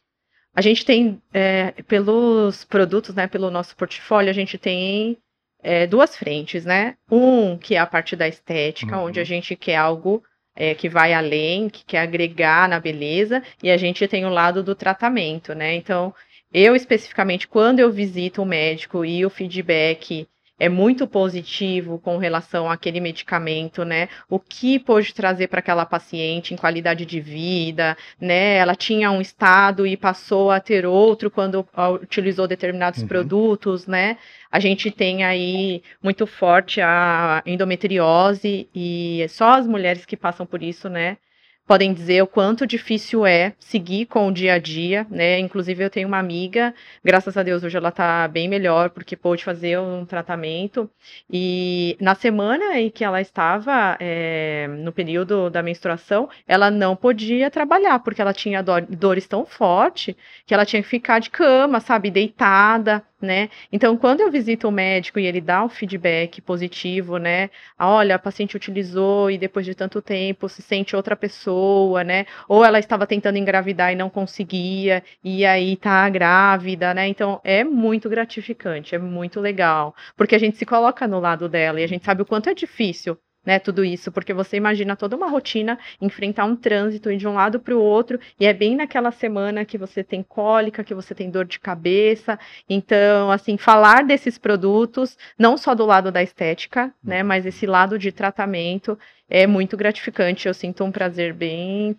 [0.55, 5.17] a gente tem, é, pelos produtos, né, pelo nosso portfólio, a gente tem
[5.63, 6.95] é, duas frentes, né?
[7.09, 9.05] Um, que é a parte da estética, Uhum.
[9.05, 10.23] onde a gente quer algo
[10.55, 14.63] é, que vai além, que quer agregar na beleza, e a gente tem o lado
[14.63, 15.75] do tratamento, né?
[15.75, 16.13] Então,
[16.53, 20.27] eu especificamente, quando eu visito o médico e o feedback
[20.61, 24.07] é muito positivo com relação àquele medicamento, né?
[24.29, 28.57] O que pôde trazer para aquela paciente em qualidade de vida, né?
[28.57, 33.07] Ela tinha um estado e passou a ter outro quando ah, utilizou determinados Uhum.
[33.07, 34.17] produtos, né?
[34.51, 40.61] A gente tem aí muito forte a endometriose e só as mulheres que passam por
[40.61, 41.17] isso, né?
[41.65, 45.39] Podem dizer o quanto difícil é seguir com o dia a dia, né?
[45.39, 49.43] Inclusive, eu tenho uma amiga, graças a Deus, hoje ela tá bem melhor, porque pôde
[49.43, 50.89] fazer um tratamento.
[51.31, 57.49] E na semana em que ela estava é, no período da menstruação, ela não podia
[57.49, 60.13] trabalhar, porque ela tinha dor- dores tão fortes
[60.45, 63.49] que ela tinha que ficar de cama, sabe, deitada, né?
[63.71, 67.49] Então, quando eu visito o médico e ele dá um feedback positivo, né?
[67.77, 72.25] Ah, Olha, a paciente utilizou e depois de tanto tempo se sente outra pessoa, né?
[72.47, 77.07] Ou ela estava tentando engravidar e não conseguia, e aí tá grávida, né?
[77.07, 81.79] Então, é muito gratificante, é muito legal, porque a gente se coloca no lado dela
[81.81, 83.17] e a gente sabe o quanto é difícil.
[83.43, 87.33] Né, tudo isso, porque você imagina toda uma rotina, enfrentar um trânsito ir de um
[87.33, 91.15] lado para o outro, e é bem naquela semana que você tem cólica, que você
[91.15, 92.37] tem dor de cabeça,
[92.69, 97.97] então, assim, falar desses produtos, não só do lado da estética, né, mas esse lado
[97.97, 98.95] de tratamento
[99.27, 100.47] é muito gratificante.
[100.47, 101.97] Eu sinto um prazer bem.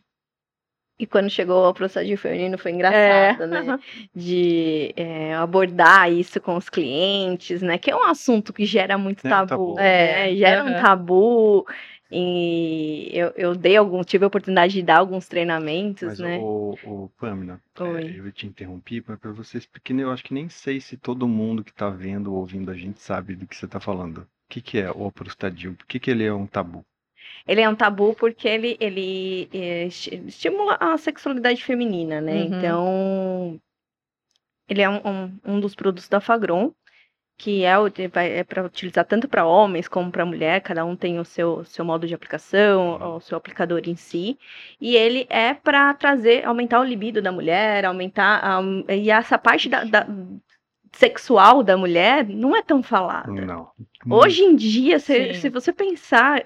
[1.03, 3.77] E quando chegou ao processo feminino foi engraçado, né?
[4.15, 7.77] De é, abordar isso com os clientes, né?
[7.77, 9.75] Que é um assunto que gera muito É um tabu, tabu.
[9.75, 10.31] né?
[10.31, 11.67] É, Gera um tabu.
[12.09, 16.39] E eu, eu dei algum, tive a oportunidade de dar alguns treinamentos, Mas, né?
[16.39, 20.49] o, o Pamela, é, eu te interrompi mas para vocês, porque eu acho que nem
[20.49, 23.67] sei se todo mundo que tá vendo ou ouvindo a gente sabe do que você
[23.67, 24.19] tá falando.
[24.19, 25.75] O que, que é o prostadil?
[25.75, 26.85] Por que, que ele é um tabu?
[27.47, 29.49] Ele é um tabu porque ele, ele
[29.87, 32.43] esti- estimula a sexualidade feminina, né?
[32.43, 32.45] Uhum.
[32.47, 33.61] Então,
[34.69, 36.73] ele é um, um, um dos produtos da Fagron,
[37.37, 37.73] que é,
[38.39, 41.85] é para utilizar tanto para homens como para mulher, cada um tem o seu, seu
[41.85, 44.39] modo de aplicação, o seu aplicador em si,
[44.81, 48.63] e ele é para trazer, aumentar o libido da mulher, aumentar, a-
[48.95, 50.07] e essa parte da, da-
[50.93, 53.31] sexual da mulher não é tão falada.
[53.33, 53.69] Não.
[54.11, 56.43] Hoje em dia, se, se você pensar,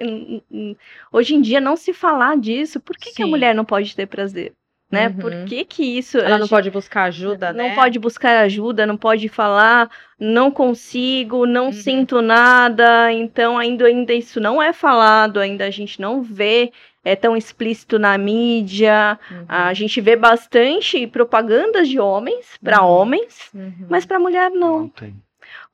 [1.12, 4.06] hoje em dia não se falar disso, por que, que a mulher não pode ter
[4.06, 4.52] prazer?
[4.90, 5.08] Né?
[5.08, 5.16] Uhum.
[5.16, 6.16] Por que, que isso.
[6.16, 7.74] Ela a não pode buscar ajuda, não né?
[7.74, 11.72] pode buscar ajuda, não pode falar, não consigo, não Uhum.
[11.72, 13.12] sinto nada.
[13.12, 16.70] Então, ainda, ainda isso não é falado, ainda a gente não vê,
[17.06, 19.18] é tão explícito na mídia.
[19.30, 22.88] Uhum, A gente vê bastante propagandas de homens para Uhum.
[22.88, 23.86] homens, uhum.
[23.88, 24.80] mas para mulher não.
[24.80, 25.14] Não tem.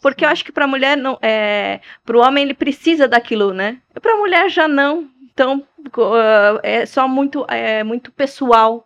[0.00, 3.80] Porque eu acho que para mulher não é, para o homem ele precisa daquilo, né?
[4.00, 5.08] Para mulher já não.
[5.32, 5.66] Então
[5.96, 8.84] ah, é só muito é muito pessoal.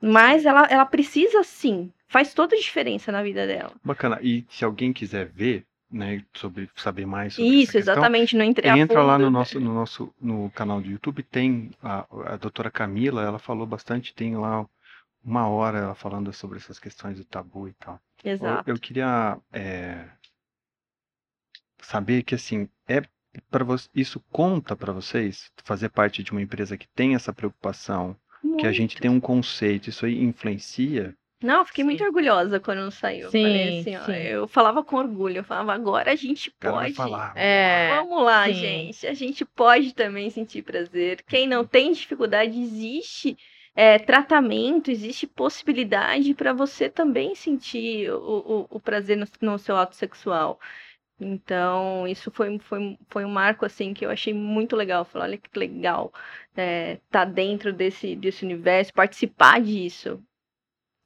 [0.00, 1.90] Mas ela, ela precisa sim.
[2.06, 3.72] Faz toda a diferença na vida dela.
[3.84, 4.18] Bacana.
[4.22, 8.36] E se alguém quiser ver, né, sobre saber mais sobre Isso, questão, exatamente.
[8.36, 12.06] Não entrei a entra lá no nosso, no nosso no canal do YouTube, tem a,
[12.32, 14.66] a doutora Camila, ela falou bastante, tem lá
[15.24, 18.00] uma hora ela falando sobre essas questões do tabu e tal.
[18.24, 18.70] Eu- Exato.
[18.70, 20.08] Eu, queria é,
[21.80, 23.02] saber que assim é
[23.50, 23.64] para
[23.94, 28.16] isso conta para vocês fazer parte de uma empresa que tem essa preocupação,
[28.58, 29.00] que a gente Muito.
[29.00, 31.14] tem um conceito, isso aí influencia.
[31.40, 32.06] Não, eu fiquei muito Sim.
[32.06, 33.26] orgulhosa quando não saiu.
[33.26, 34.12] Eu falei Sim, assim, ó, sim.
[34.12, 36.94] eu falava com orgulho, eu falava, agora a gente pode.
[36.94, 37.32] falar.
[37.36, 38.54] É, Vamos lá, sim.
[38.54, 39.06] gente.
[39.06, 41.22] A gente pode também sentir prazer.
[41.22, 43.36] Quem não tem dificuldade, existe
[43.74, 48.16] é, tratamento, existe possibilidade para você também sentir o,
[48.70, 50.58] o, o prazer no, no seu ato sexual.
[51.20, 55.04] Então, isso foi, foi, foi um marco assim que eu achei muito legal.
[55.04, 56.12] Falar, olha que legal
[56.56, 60.20] é, tá dentro desse, desse universo, participar disso.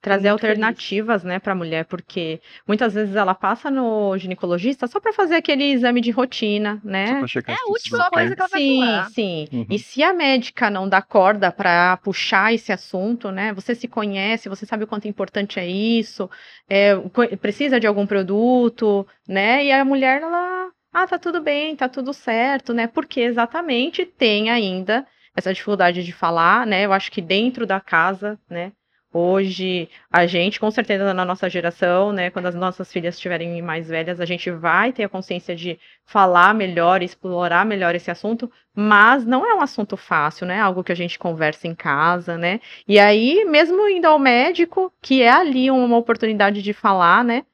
[0.03, 0.53] Trazer muito feliz.
[0.53, 5.37] alternativas, né, para a mulher, porque muitas vezes ela passa no ginecologista só para fazer
[5.37, 7.17] aquele exame de rotina, Só né?
[7.17, 9.13] pra checar É a última coisa que ela vai Sim, falar.
[9.15, 9.49] sim.
[9.53, 9.67] Uhum.
[9.71, 13.53] E se a médica não dá corda para puxar esse assunto, né?
[13.55, 16.29] Você se conhece, você sabe o quanto importante é isso,
[16.69, 16.97] é,
[17.41, 19.65] precisa de algum produto, né?
[19.65, 22.87] E a mulher, ela, ah, tá tudo bem, tá tudo certo, né?
[22.87, 26.85] Porque exatamente tem ainda essa dificuldade de falar, né?
[26.85, 28.73] Eu acho que dentro da casa, né?
[29.15, 33.89] Hoje, a gente, com certeza, na nossa geração, né, quando as nossas filhas estiverem mais
[33.89, 39.27] velhas, a gente vai ter a consciência de falar melhor, explorar melhor esse assunto, mas
[39.27, 40.61] não é um assunto fácil, né?
[40.61, 42.59] Algo que a gente conversa em casa, né?
[42.89, 47.45] E aí, mesmo indo ao médico, que é ali uma oportunidade de falar, né?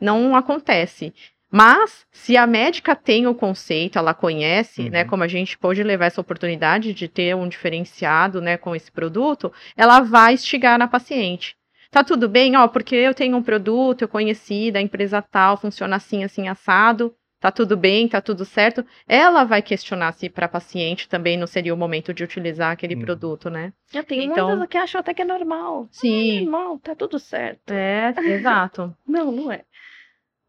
[0.00, 1.12] Não acontece.
[1.50, 4.92] Mas, se a médica tem o conceito, ela conhece, né, uhum.
[4.92, 8.92] né, como a gente pode levar essa oportunidade de ter um diferenciado, né, com esse
[8.92, 11.56] produto, ela vai instigar na paciente.
[11.90, 15.96] Tá tudo bem, ó, porque eu tenho um produto, eu conheci da empresa tal, funciona
[15.96, 18.84] assim, assim, assado, tá tudo bem, tá tudo certo.
[19.06, 23.02] Ela vai questionar se para paciente também não seria o momento de utilizar aquele uhum.
[23.02, 23.72] produto, né?
[23.94, 25.88] Eu tenho então, muitas que acham até que é normal.
[25.90, 26.38] Sim.
[26.38, 27.70] É normal, tá tudo certo.
[27.70, 28.94] É, exato.
[29.06, 29.64] não, não é.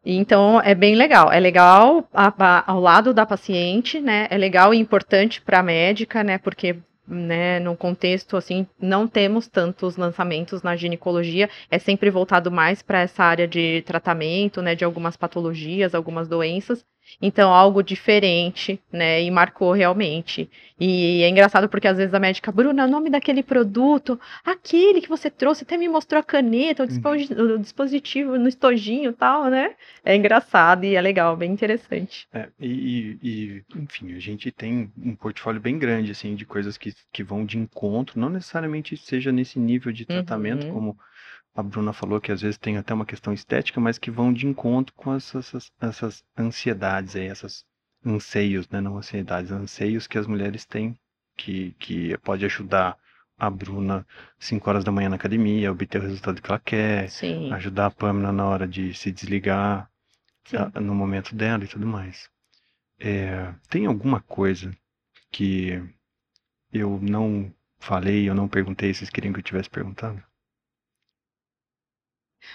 [0.04, 1.30] Então é bem legal.
[1.30, 4.26] É legal a, a, ao lado da paciente, né?
[4.30, 6.38] É legal e importante para a médica, né?
[6.38, 6.76] Porque
[7.10, 13.00] né, no contexto assim, não temos tantos lançamentos na ginecologia, é sempre voltado mais para
[13.00, 16.84] essa área de tratamento, né, de algumas patologias, algumas doenças.
[17.20, 19.22] Então, algo diferente, né?
[19.22, 20.50] E marcou realmente.
[20.78, 25.08] E é engraçado porque às vezes a médica, Bruna, o nome daquele produto, aquele que
[25.08, 27.60] você trouxe, até me mostrou a caneta, o, uhum.
[27.60, 29.74] dispositivo no estojinho e tal, né?
[30.02, 32.26] É engraçado e é legal, bem interessante.
[32.32, 36.94] É, e, e, enfim, a gente tem um portfólio bem grande, assim, de coisas que,
[37.12, 40.72] que vão de encontro, não necessariamente seja nesse nível de tratamento, uhum.
[40.72, 40.98] como
[41.54, 44.46] a Bruna falou que às vezes tem até uma questão estética, mas que vão de
[44.46, 47.64] encontro com essas, essas ansiedades aí, essas
[48.04, 48.80] anseios, né?
[48.80, 50.96] Não ansiedades, anseios que as mulheres têm,
[51.36, 52.96] que, que pode ajudar
[53.38, 54.06] a Bruna
[54.38, 57.52] 5 horas da manhã na academia, obter o resultado que ela quer, Sim.
[57.52, 59.90] ajudar a Pamela na hora de se desligar
[60.54, 62.28] a, no momento dela e tudo mais.
[62.98, 64.70] É, tem alguma coisa
[65.30, 65.82] que
[66.72, 70.22] eu não falei, eu não perguntei, vocês queriam que eu tivesse perguntado?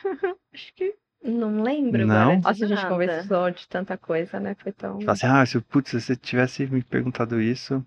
[0.54, 2.16] Acho que não lembro Não?
[2.16, 2.36] agora.
[2.38, 4.56] Nossa, a gente conversou de tanta coisa, né?
[4.56, 5.00] Foi tão.
[5.02, 7.86] Fala assim, ah, se, putz, se você tivesse me perguntado isso.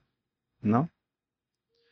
[0.62, 0.88] Não?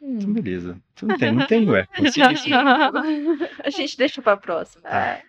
[0.00, 0.16] Hum.
[0.16, 0.78] Então, beleza.
[0.92, 1.86] Então, não tem, não tem, ué.
[3.64, 4.82] a gente deixa pra próxima.
[4.82, 5.22] Tá.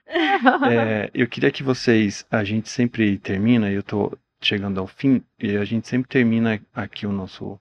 [0.71, 2.25] É, eu queria que vocês.
[2.31, 7.05] A gente sempre termina, eu tô chegando ao fim, e a gente sempre termina aqui
[7.07, 7.59] o nosso,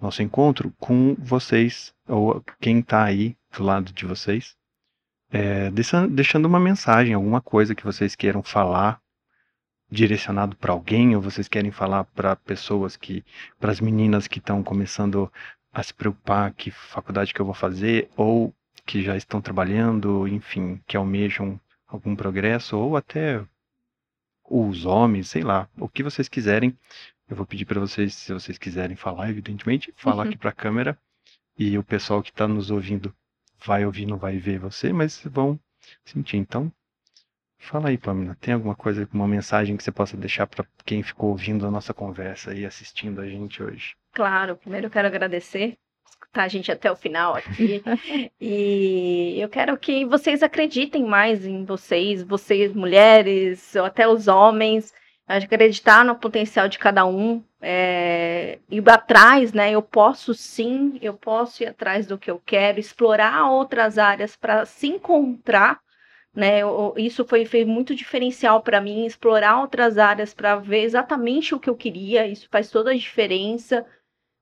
[0.00, 4.54] nosso encontro com vocês, ou quem tá aí do lado de vocês,
[5.32, 9.00] é, deixando uma mensagem, alguma coisa que vocês queiram falar
[9.90, 13.24] direcionado para alguém ou vocês querem falar para pessoas que
[13.58, 15.30] para as meninas que estão começando
[15.72, 18.54] a se preocupar que faculdade que eu vou fazer ou
[18.86, 23.42] que já estão trabalhando, enfim, que almejam algum progresso ou até
[24.44, 26.76] os homens, sei lá, o que vocês quiserem.
[27.28, 30.28] Eu vou pedir para vocês, se vocês quiserem falar, evidentemente, falar uhum.
[30.28, 30.98] aqui para a câmera
[31.58, 33.14] e o pessoal que está nos ouvindo
[33.64, 35.58] vai ouvir, não vai ver você, mas vão
[36.04, 36.36] sentir.
[36.36, 36.72] Então,
[37.58, 41.30] fala aí, Pamela, tem alguma coisa, uma mensagem que você possa deixar para quem ficou
[41.30, 43.94] ouvindo a nossa conversa e assistindo a gente hoje?
[44.12, 45.76] Claro, primeiro eu quero agradecer
[46.22, 47.82] escutar a gente até o final aqui.
[48.40, 54.92] e eu quero que vocês acreditem mais em vocês, vocês mulheres, ou até os homens,
[55.36, 59.70] acreditar no potencial de cada um, é, ir atrás, né?
[59.70, 64.64] Eu posso sim, eu posso ir atrás do que eu quero, explorar outras áreas para
[64.66, 65.80] se encontrar,
[66.34, 66.58] né?
[66.60, 71.60] Eu, isso foi, foi muito diferencial para mim, explorar outras áreas para ver exatamente o
[71.60, 72.26] que eu queria.
[72.26, 73.86] Isso faz toda a diferença.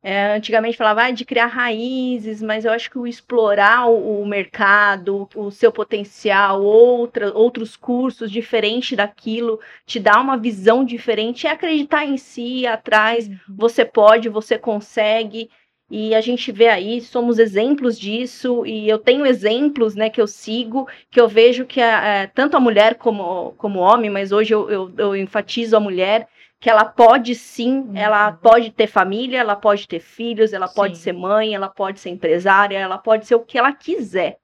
[0.03, 4.27] É, antigamente falava ah, de criar raízes, mas eu acho que o explorar o, o
[4.27, 11.51] mercado, o seu potencial, outra, outros cursos diferente daquilo, te dá uma visão diferente, é
[11.51, 13.37] acreditar em si, atrás, uhum.
[13.47, 15.51] você pode, você consegue,
[15.91, 20.27] e a gente vê aí, somos exemplos disso, e eu tenho exemplos né, que eu
[20.27, 24.55] sigo, que eu vejo que é, tanto a mulher como, como o homem, mas hoje
[24.55, 26.27] eu, eu, eu enfatizo a mulher,
[26.61, 27.97] que ela pode sim, uhum.
[27.97, 30.75] ela pode ter família, ela pode ter filhos, ela sim.
[30.75, 34.37] pode ser mãe, ela pode ser empresária, ela pode ser o que ela quiser.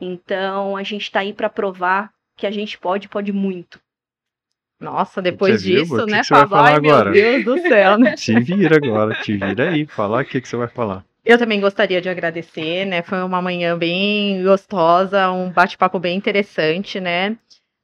[0.00, 3.80] Então a gente está aí para provar que a gente pode, pode muito.
[4.78, 6.06] Nossa, depois você disso, viu?
[6.06, 6.56] né, que Pablo?
[6.56, 7.10] Ai, agora?
[7.10, 8.14] meu Deus do céu, né?
[8.14, 11.04] te vira agora, te vira aí, falar o que, que você vai falar.
[11.24, 13.02] Eu também gostaria de agradecer, né?
[13.02, 17.36] Foi uma manhã bem gostosa, um bate-papo bem interessante, né?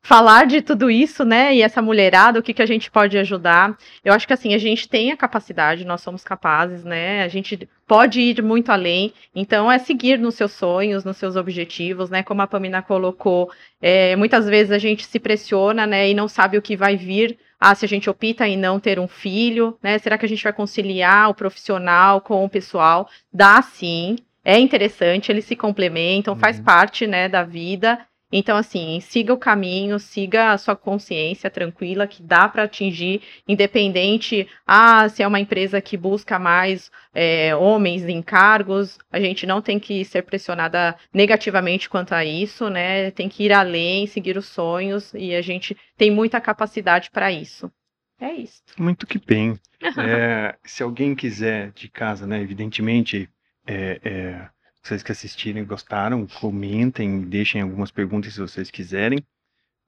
[0.02, 1.54] Falar de tudo isso, né?
[1.54, 3.76] E essa mulherada, o que, que a gente pode ajudar.
[4.04, 7.22] Eu acho que assim, a gente tem a capacidade, nós somos capazes, né?
[7.22, 9.12] A gente pode ir muito além.
[9.34, 12.22] Então, é seguir nos seus sonhos, nos seus objetivos, né?
[12.22, 13.50] Como a Pamina colocou,
[13.80, 16.10] é, muitas vezes a gente se pressiona, né?
[16.10, 18.98] E não sabe o que vai vir Ah, se a gente opta em não ter
[18.98, 19.96] um filho, né?
[19.98, 23.08] Será que a gente vai conciliar o profissional com o pessoal?
[23.32, 24.16] Dá sim.
[24.44, 26.64] É interessante, eles se complementam, faz Uhum.
[26.64, 28.00] parte, né, da vida.
[28.32, 34.48] Então, assim, siga o caminho, siga a sua consciência tranquila, que dá para atingir, independente,
[34.66, 39.60] ah, se é uma empresa que busca mais é, homens em cargos, a gente não
[39.60, 43.10] tem que ser pressionada negativamente quanto a isso, né?
[43.10, 47.70] Tem que ir além, seguir os sonhos, e a gente tem muita capacidade para isso.
[48.18, 48.62] É isso.
[48.78, 49.58] Muito que bem.
[49.98, 52.40] É, se alguém quiser de casa, né?
[52.40, 53.28] Evidentemente,
[53.66, 54.48] é, é,
[54.82, 59.24] vocês que assistiram e gostaram, comentem, deixem algumas perguntas se vocês quiserem.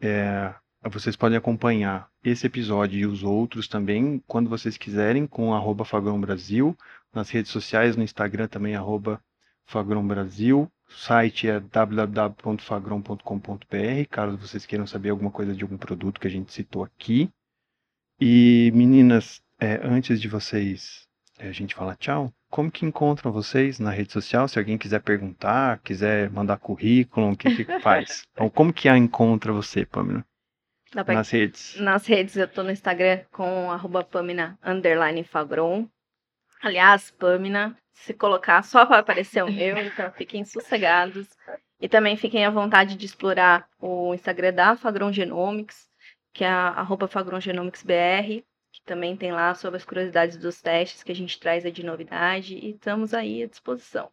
[0.01, 0.55] É,
[0.89, 5.85] vocês podem acompanhar esse episódio e os outros também, quando vocês quiserem, com arroba
[6.19, 6.79] Brasil,
[7.13, 9.21] nas redes sociais, no Instagram também, arroba
[10.07, 10.71] Brasil.
[10.89, 16.31] O site é www.fagron.com.br, caso vocês queiram saber alguma coisa de algum produto que a
[16.31, 17.31] gente citou aqui.
[18.21, 23.81] E meninas, é, antes de vocês é, a gente falar tchau, como que encontram vocês
[23.81, 24.47] na rede social?
[24.47, 28.29] Se alguém quiser perguntar, quiser mandar currículo, o que que faz?
[28.31, 30.25] Então, como que a encontra você, Pamela?
[30.93, 31.75] Pra Nas redes.
[31.81, 35.89] Nas redes eu tô no Instagram com arroba Pamina underline Fagron.
[36.63, 41.27] Aliás, Pamina, se colocar só vai aparecer o meu, então fiquem sossegados.
[41.81, 45.89] E também fiquem à vontade de explorar o Instagram da Fagron Genomics,
[46.33, 48.45] que é a arroba Fagron Genomics BR,
[48.75, 51.87] que também tem lá sobre as curiosidades dos testes que a gente traz aí de
[51.87, 54.11] novidade e estamos aí à disposição.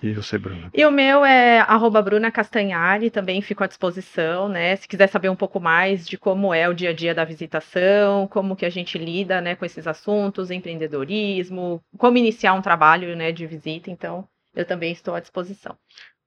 [0.00, 0.70] E você, Bruna?
[0.72, 4.76] E o meu é arroba Bruna Castanhari, também fico à disposição, né?
[4.76, 8.28] Se quiser saber um pouco mais de como é o dia a dia da visitação,
[8.28, 13.32] como que a gente lida né, com esses assuntos, empreendedorismo, como iniciar um trabalho né,
[13.32, 14.24] de visita, então
[14.54, 15.76] eu também estou à disposição.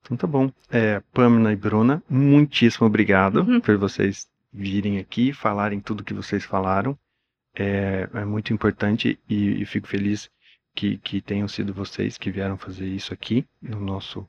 [0.02, 0.52] Então tá bom.
[0.70, 3.62] É, Pamela e Bruna, muitíssimo obrigado Uhum.
[3.62, 6.98] por vocês virem aqui, falarem tudo que vocês falaram.
[7.56, 10.30] É, é muito importante e, e fico feliz
[10.76, 14.28] que, que tenham sido vocês que vieram fazer isso aqui no nosso,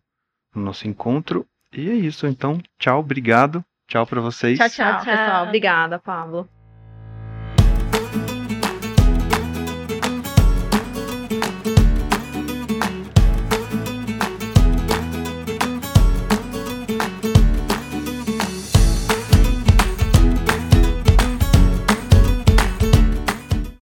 [0.54, 1.46] no nosso encontro.
[1.72, 3.64] E é isso, então, tchau, obrigado.
[3.86, 4.58] Tchau para vocês.
[4.58, 5.16] Tchau, tchau, Tchau, tchau.
[5.16, 5.44] pessoal.
[5.44, 6.48] Obrigada, Pablo.